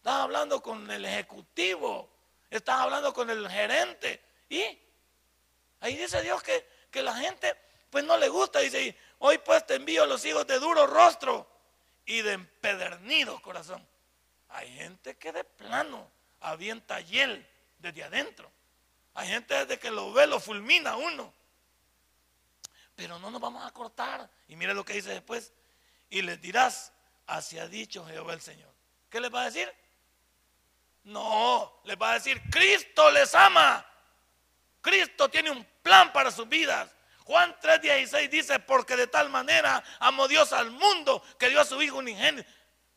[0.07, 2.09] Estás hablando con el ejecutivo.
[2.49, 4.23] Estás hablando con el gerente.
[4.49, 4.63] Y
[5.81, 7.53] ahí dice Dios que, que la gente
[7.91, 8.61] pues no le gusta.
[8.61, 11.51] Dice, hoy pues te envío a los hijos de duro rostro
[12.05, 13.85] y de empedernido corazón.
[14.51, 17.45] Hay gente que de plano avienta hiel
[17.81, 18.49] desde adentro.
[19.15, 21.35] Hay gente desde que lo ve, lo fulmina uno.
[22.95, 24.31] Pero no nos vamos a cortar.
[24.47, 25.53] Y mire lo que dice después.
[26.11, 26.93] Y les dirás,
[27.27, 28.73] así ha dicho Jehová el Señor.
[29.11, 29.69] ¿Qué les va a decir?
[31.07, 33.85] No, les va a decir, Cristo les ama.
[34.81, 36.95] Cristo tiene un plan para sus vidas.
[37.25, 41.81] Juan 3:16 dice, porque de tal manera amó Dios al mundo que dio a su
[41.81, 42.45] Hijo un ingenio.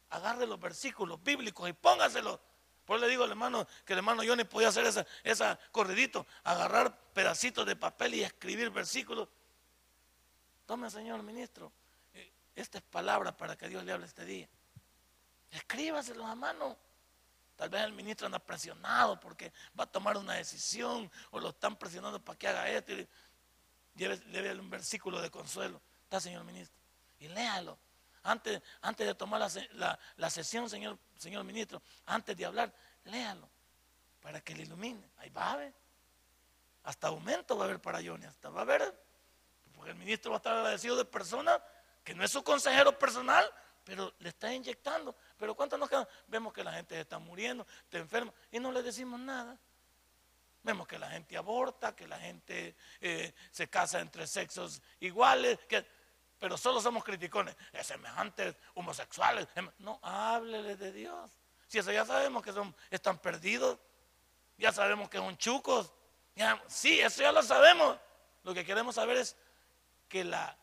[0.09, 2.39] Agarre los versículos bíblicos y póngaselos
[2.89, 6.97] por le digo al hermano que el hermano Johnny podía hacer esa, esa corridito, agarrar
[7.13, 9.29] pedacitos de papel y escribir versículos.
[10.65, 11.71] Tome, señor ministro,
[12.15, 14.49] eh, esta es palabra para que Dios le hable este día.
[15.51, 16.75] Escríbaselos a mano.
[17.59, 21.75] Tal vez el ministro anda presionado porque va a tomar una decisión o lo están
[21.75, 22.93] presionando para que haga esto.
[23.97, 25.81] Y un versículo de consuelo.
[26.03, 26.73] Está, señor ministro.
[27.19, 27.77] Y léalo.
[28.23, 33.49] Antes, antes de tomar la, sesión, señor, señor ministro, antes de hablar, léalo
[34.21, 35.11] para que le ilumine.
[35.17, 35.73] Ahí va a haber.
[36.83, 38.25] Hasta aumento va a haber para Johnny.
[38.25, 39.03] Hasta va a haber.
[39.75, 41.59] Porque el ministro va a estar agradecido de personas
[42.05, 45.13] que no es su consejero personal, pero le está inyectando.
[45.39, 46.07] Pero ¿cuánto nos quedan?
[46.27, 49.57] Vemos que la gente está muriendo, está enferma y no le decimos nada.
[50.61, 55.85] Vemos que la gente aborta, que la gente eh, se casa entre sexos iguales, que
[56.39, 57.55] pero solo somos criticones.
[57.73, 59.47] Es semejantes homosexuales.
[59.77, 61.31] No, háblele de Dios.
[61.67, 63.77] Si eso ya sabemos que son, están perdidos.
[64.57, 65.93] Ya sabemos que son chucos.
[66.67, 67.97] sí, eso ya lo sabemos.
[68.43, 69.35] Lo que queremos saber es
[70.07, 70.57] que la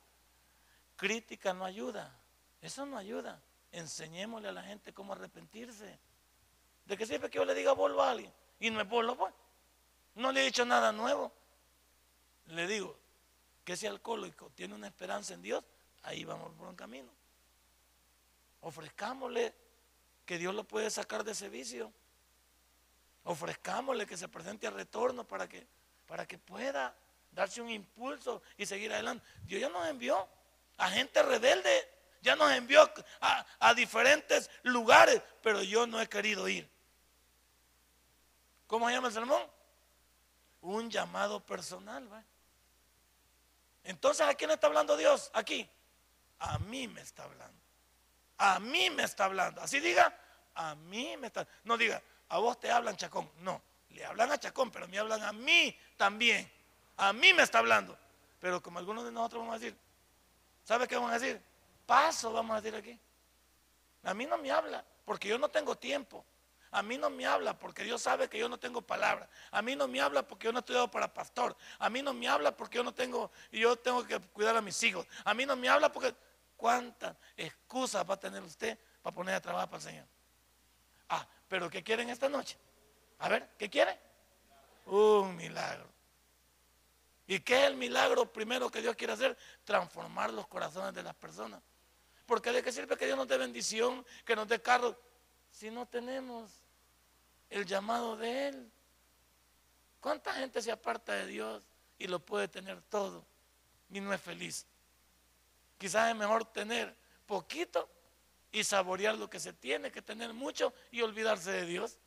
[0.96, 2.14] crítica no ayuda.
[2.62, 3.40] Eso no ayuda.
[3.78, 5.98] Enseñémosle a la gente cómo arrepentirse.
[6.84, 9.34] De que siempre que yo le diga bolo a alguien y no es bolo, pues
[10.14, 11.32] no le he dicho nada nuevo.
[12.46, 12.96] Le digo,
[13.66, 15.64] que ese alcohólico tiene una esperanza en Dios,
[16.04, 17.10] ahí vamos por un camino.
[18.60, 19.52] Ofrezcámosle
[20.24, 21.92] que Dios lo puede sacar de ese vicio.
[23.24, 25.66] Ofrezcámosle que se presente a retorno para que,
[26.06, 26.94] para que pueda
[27.32, 29.26] darse un impulso y seguir adelante.
[29.42, 30.28] Dios ya nos envió
[30.78, 31.95] a gente rebelde.
[32.26, 36.68] Ya nos envió a, diferentes lugares, pero yo no he querido ir.
[38.66, 39.42] ¿Cómo se llama el sermón?
[40.60, 42.12] Un llamado personal.
[42.12, 42.24] ¿va?
[43.84, 45.30] Entonces, ¿a quién está hablando Dios?
[45.34, 45.70] Aquí.
[46.40, 47.62] A mí me está hablando.
[48.38, 49.60] A mí me está hablando.
[49.60, 50.12] Así diga,
[50.56, 51.46] a mí me está.
[51.62, 53.30] No diga, a vos te hablan Chacón.
[53.38, 56.50] No, le hablan a Chacón, pero me hablan a mí también.
[56.96, 57.96] A mí me está hablando.
[58.40, 59.78] Pero como algunos de nosotros vamos a decir,
[60.64, 61.40] ¿sabe qué vamos a decir?
[61.86, 62.98] Paso, vamos a decir aquí.
[64.02, 66.24] A mí no me habla, porque yo no tengo tiempo.
[66.72, 69.28] A mí no me habla porque Dios sabe que yo no tengo palabra.
[69.50, 71.56] A mí no me habla porque yo no he estudiado para pastor.
[71.78, 74.82] A mí no me habla porque yo no tengo, yo tengo que cuidar a mis
[74.82, 75.06] hijos.
[75.24, 76.14] A mí no me habla porque
[76.56, 80.06] cuántas excusas va a tener usted para poner a trabajar para el Señor.
[81.08, 82.58] Ah, pero ¿qué quieren esta noche?
[83.20, 83.98] A ver, ¿qué quiere?
[84.86, 85.88] Un milagro.
[87.26, 89.36] ¿Y qué es el milagro primero que Dios quiere hacer?
[89.64, 91.60] Transformar los corazones de las personas.
[92.26, 94.98] Porque de qué sirve que Dios nos dé bendición, que nos dé carro,
[95.50, 96.50] si no tenemos
[97.50, 98.72] el llamado de Él?
[100.00, 101.62] ¿Cuánta gente se aparta de Dios
[101.98, 103.24] y lo puede tener todo
[103.90, 104.66] y no es feliz?
[105.78, 106.94] Quizás es mejor tener
[107.26, 107.88] poquito
[108.52, 111.98] y saborear lo que se tiene que tener mucho y olvidarse de Dios.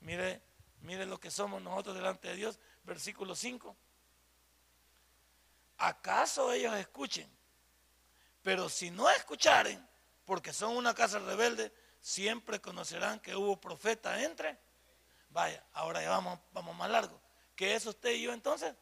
[0.00, 0.40] Mire,
[0.82, 3.76] mire lo que somos nosotros delante de Dios, versículo 5.
[5.78, 7.30] ¿Acaso ellos escuchen?
[8.42, 9.86] Pero si no escucharen,
[10.24, 14.58] porque son una casa rebelde, siempre conocerán que hubo profeta entre.
[15.30, 16.38] Vaya, ahora ya vamos,
[16.76, 17.20] más largo.
[17.54, 18.74] ¿Qué es usted y yo entonces?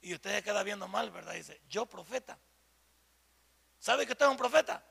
[0.00, 1.32] Y usted se queda viendo mal, ¿verdad?
[1.32, 2.38] Dice, yo profeta.
[3.78, 4.84] ¿Sabe que usted es un profeta?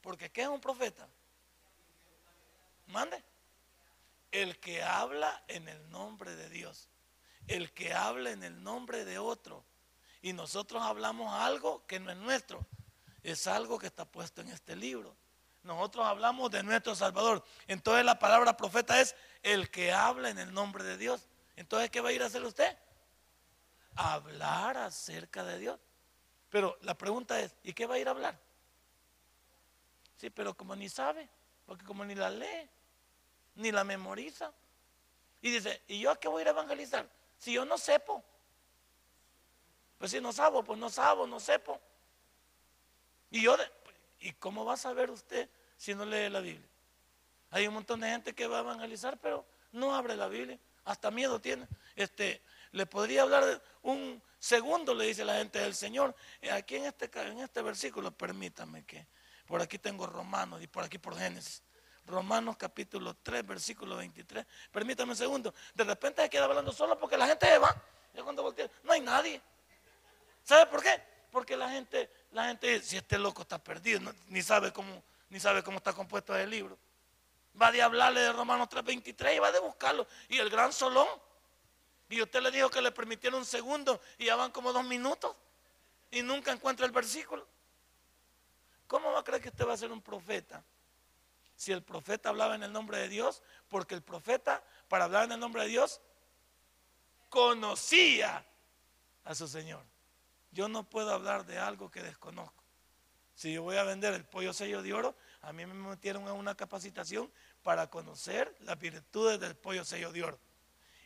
[0.00, 1.06] Porque ¿qué es un profeta?
[2.86, 3.22] Mande.
[4.32, 6.88] El que habla en el nombre de Dios
[7.50, 9.64] el que habla en el nombre de otro
[10.22, 12.64] y nosotros hablamos algo que no es nuestro,
[13.22, 15.16] es algo que está puesto en este libro.
[15.62, 17.44] Nosotros hablamos de nuestro Salvador.
[17.66, 21.26] Entonces la palabra profeta es el que habla en el nombre de Dios.
[21.56, 22.78] Entonces, ¿qué va a ir a hacer usted?
[23.96, 25.78] Hablar acerca de Dios.
[26.48, 28.38] Pero la pregunta es, ¿y qué va a ir a hablar?
[30.16, 31.28] Sí, pero como ni sabe,
[31.66, 32.70] porque como ni la lee,
[33.56, 34.52] ni la memoriza.
[35.42, 37.06] Y dice, ¿y yo a qué voy a ir a evangelizar?
[37.40, 38.22] Si yo no sepo.
[39.98, 41.80] Pues si no sabo, pues no sabo, no sepo.
[43.30, 43.56] Y yo,
[44.20, 46.68] ¿y cómo va a saber usted si no lee la Biblia?
[47.50, 50.58] Hay un montón de gente que va a evangelizar, pero no abre la Biblia.
[50.84, 51.66] Hasta miedo tiene.
[51.96, 56.14] Este, le podría hablar un segundo, le dice la gente del Señor.
[56.40, 59.06] Eh, aquí en este, en este versículo, permítame que
[59.46, 61.62] por aquí tengo Romanos y por aquí por Génesis.
[62.06, 64.44] Romanos capítulo 3, versículo 23.
[64.72, 65.54] Permítame un segundo.
[65.74, 67.74] De repente se queda hablando solo porque la gente se va.
[68.24, 69.40] cuando no hay nadie.
[70.44, 71.00] ¿Sabe por qué?
[71.30, 75.62] Porque la gente, la gente, si este loco está perdido, ni sabe cómo, ni sabe
[75.62, 76.76] cómo está compuesto el libro.
[77.60, 80.06] Va de hablarle de Romanos 3:23 y va de buscarlo.
[80.28, 81.08] Y el gran solón.
[82.08, 85.36] Y usted le dijo que le permitieron un segundo y ya van como dos minutos.
[86.10, 87.46] Y nunca encuentra el versículo.
[88.88, 90.64] ¿Cómo va a creer que usted va a ser un profeta?
[91.60, 95.32] Si el profeta hablaba en el nombre de Dios, porque el profeta, para hablar en
[95.32, 96.00] el nombre de Dios,
[97.28, 98.46] conocía
[99.24, 99.84] a su Señor.
[100.52, 102.64] Yo no puedo hablar de algo que desconozco.
[103.34, 106.32] Si yo voy a vender el pollo sello de oro, a mí me metieron a
[106.32, 107.30] una capacitación
[107.62, 110.40] para conocer las virtudes del pollo sello de oro.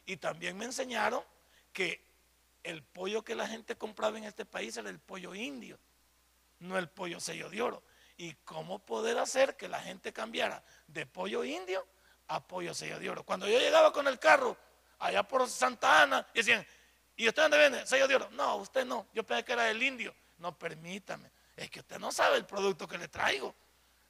[0.06, 1.24] Y también me enseñaron
[1.72, 2.00] que
[2.62, 5.80] el pollo que la gente compraba en este país era el pollo indio,
[6.60, 7.82] no el pollo sello de oro
[8.16, 11.86] y cómo poder hacer que la gente cambiara de pollo indio
[12.28, 13.24] a pollo sello de oro.
[13.24, 14.56] Cuando yo llegaba con el carro
[14.98, 16.66] allá por Santa Ana, y decían,
[17.16, 17.86] ¿y usted dónde vende?
[17.86, 18.30] Sello de oro.
[18.30, 20.14] No, usted no, yo pensé que era del indio.
[20.38, 23.54] No, permítame, es que usted no sabe el producto que le traigo.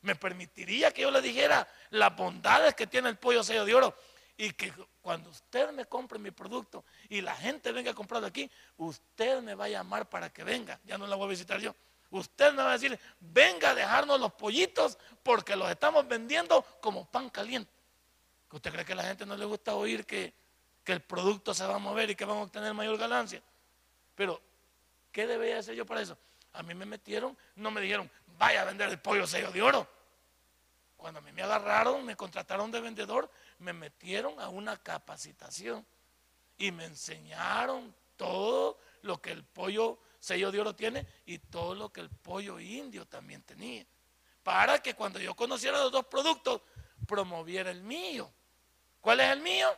[0.02, 3.96] Me permitiría que yo le dijera las bondades que tiene el pollo sello de oro
[4.36, 8.50] y que cuando usted me compre mi producto y la gente venga a comprarlo aquí,
[8.76, 10.78] usted me va a llamar para que venga.
[10.84, 11.74] Ya no la voy a visitar yo
[12.18, 17.04] usted me va a decir, venga a dejarnos los pollitos porque los estamos vendiendo como
[17.06, 17.70] pan caliente.
[18.50, 20.32] ¿Usted cree que a la gente no le gusta oír que,
[20.84, 23.42] que el producto se va a mover y que vamos a obtener mayor ganancia?
[24.14, 24.40] Pero,
[25.10, 26.16] ¿qué debería hacer yo para eso?
[26.52, 28.08] A mí me metieron, no me dijeron,
[28.38, 29.88] vaya a vender el pollo sello de oro.
[30.96, 35.84] Cuando a mí me agarraron, me contrataron de vendedor, me metieron a una capacitación
[36.56, 41.92] y me enseñaron todo lo que el pollo sello de oro tiene y todo lo
[41.92, 43.84] que el pollo indio también tenía.
[44.42, 46.62] Para que cuando yo conociera los dos productos,
[47.06, 48.32] promoviera el mío.
[49.00, 49.68] ¿Cuál es el mío?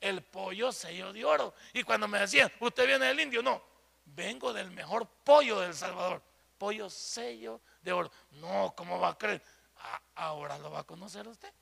[0.00, 1.54] El pollo sello de oro.
[1.72, 3.42] Y cuando me decían, ¿usted viene del indio?
[3.42, 3.62] No.
[4.06, 6.20] vengo del mejor pollo del Salvador.
[6.58, 8.10] Pollo sello de oro.
[8.32, 9.42] No, ¿cómo va a creer?
[9.76, 11.52] Ah, ahora lo va a conocer usted.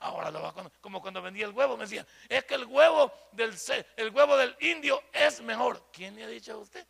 [0.00, 0.78] Ahora lo va a conocer.
[0.80, 3.56] Como cuando vendía el huevo, me decían, es que el huevo del,
[3.96, 5.90] el huevo del indio es mejor.
[5.92, 6.86] ¿Quién le ha dicho a usted?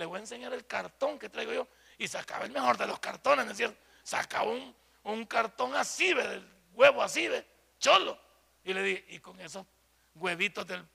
[0.00, 1.68] Le voy a enseñar el cartón que traigo yo.
[1.98, 3.78] Y sacaba el mejor de los cartones, ¿no es cierto?
[4.02, 7.44] Sacaba un, un cartón así, del huevo así, ¿ve?
[7.78, 8.18] cholo.
[8.64, 9.66] Y le dije, y con esos
[10.14, 10.86] huevitos del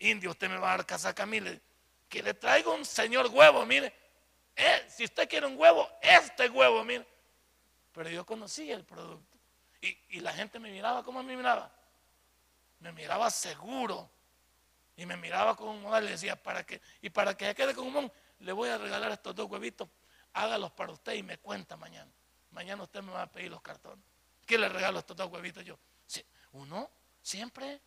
[0.00, 1.40] indio, usted me va a dar casaca a mí.
[2.08, 3.94] que le traigo un señor huevo, mire.
[4.56, 7.06] Eh, si usted quiere un huevo, este huevo, mire.
[7.92, 9.38] Pero yo conocía el producto.
[9.80, 11.70] Y, la gente me miraba, ¿cómo me miraba?
[12.80, 14.10] Me miraba seguro.
[14.96, 16.80] Y me miraba con un modal y le decía, ¿para qué?
[17.00, 18.12] Y para que se quede con un
[18.44, 19.88] le voy a regalar estos dos huevitos,
[20.34, 22.10] hágalos para usted y me cuenta mañana.
[22.50, 24.04] Mañana usted me va a pedir los cartones.
[24.46, 25.78] ¿Qué le regalo estos dos huevitos yo?
[26.52, 26.88] Uno
[27.20, 27.80] siempre,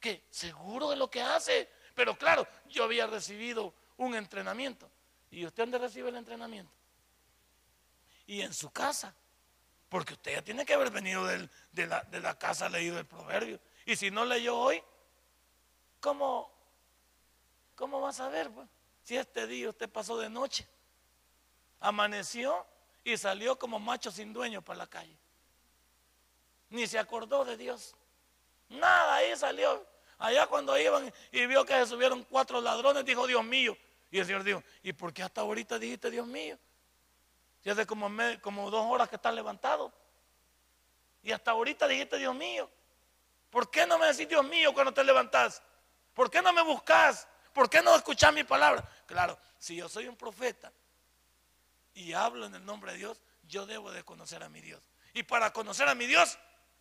[0.00, 0.24] ¿qué?
[0.30, 1.70] Seguro de lo que hace.
[1.94, 4.90] Pero claro, yo había recibido un entrenamiento.
[5.30, 6.72] ¿Y usted dónde recibe el entrenamiento?
[8.26, 9.14] Y en su casa.
[9.88, 11.48] Porque usted ya tiene que haber venido de,
[11.86, 13.60] la, de la casa leído el proverbio.
[13.86, 14.82] Y si no leyó hoy,
[16.00, 16.52] ¿cómo,
[17.76, 18.50] cómo va a saber?
[18.50, 18.68] Pues?
[19.04, 20.66] Si este día usted pasó de noche,
[21.78, 22.66] amaneció
[23.04, 25.16] y salió como macho sin dueño para la calle.
[26.70, 27.94] Ni se acordó de Dios.
[28.70, 29.86] Nada, ahí salió.
[30.18, 33.76] Allá cuando iban y vio que se subieron cuatro ladrones, dijo, Dios mío.
[34.10, 36.58] Y el Señor dijo, ¿y por qué hasta ahorita dijiste Dios mío?
[37.62, 38.08] Si hace como,
[38.70, 39.92] dos horas que estás levantado.
[41.22, 42.70] Y hasta ahorita dijiste Dios mío.
[43.50, 45.62] ¿Por qué no me decís Dios mío cuando te levantás?
[46.14, 47.28] ¿Por qué no me buscas?
[47.54, 48.86] ¿Por qué no escuchás mi palabra?
[49.06, 50.72] Claro, si yo soy un profeta
[51.94, 54.82] y hablo en el nombre de Dios, yo debo de conocer a mi Dios.
[55.14, 56.36] Y para conocer a mi Dios,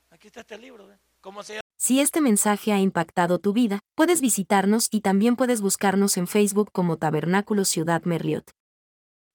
[0.10, 0.90] aquí está este libro.
[1.22, 1.64] ¿Cómo se llama?
[1.78, 6.72] Si este mensaje ha impactado tu vida, puedes visitarnos y también puedes buscarnos en Facebook
[6.72, 8.52] como Tabernáculo Ciudad Merliot.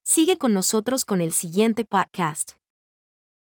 [0.03, 2.58] Sigue con nosotros con el siguiente podcast.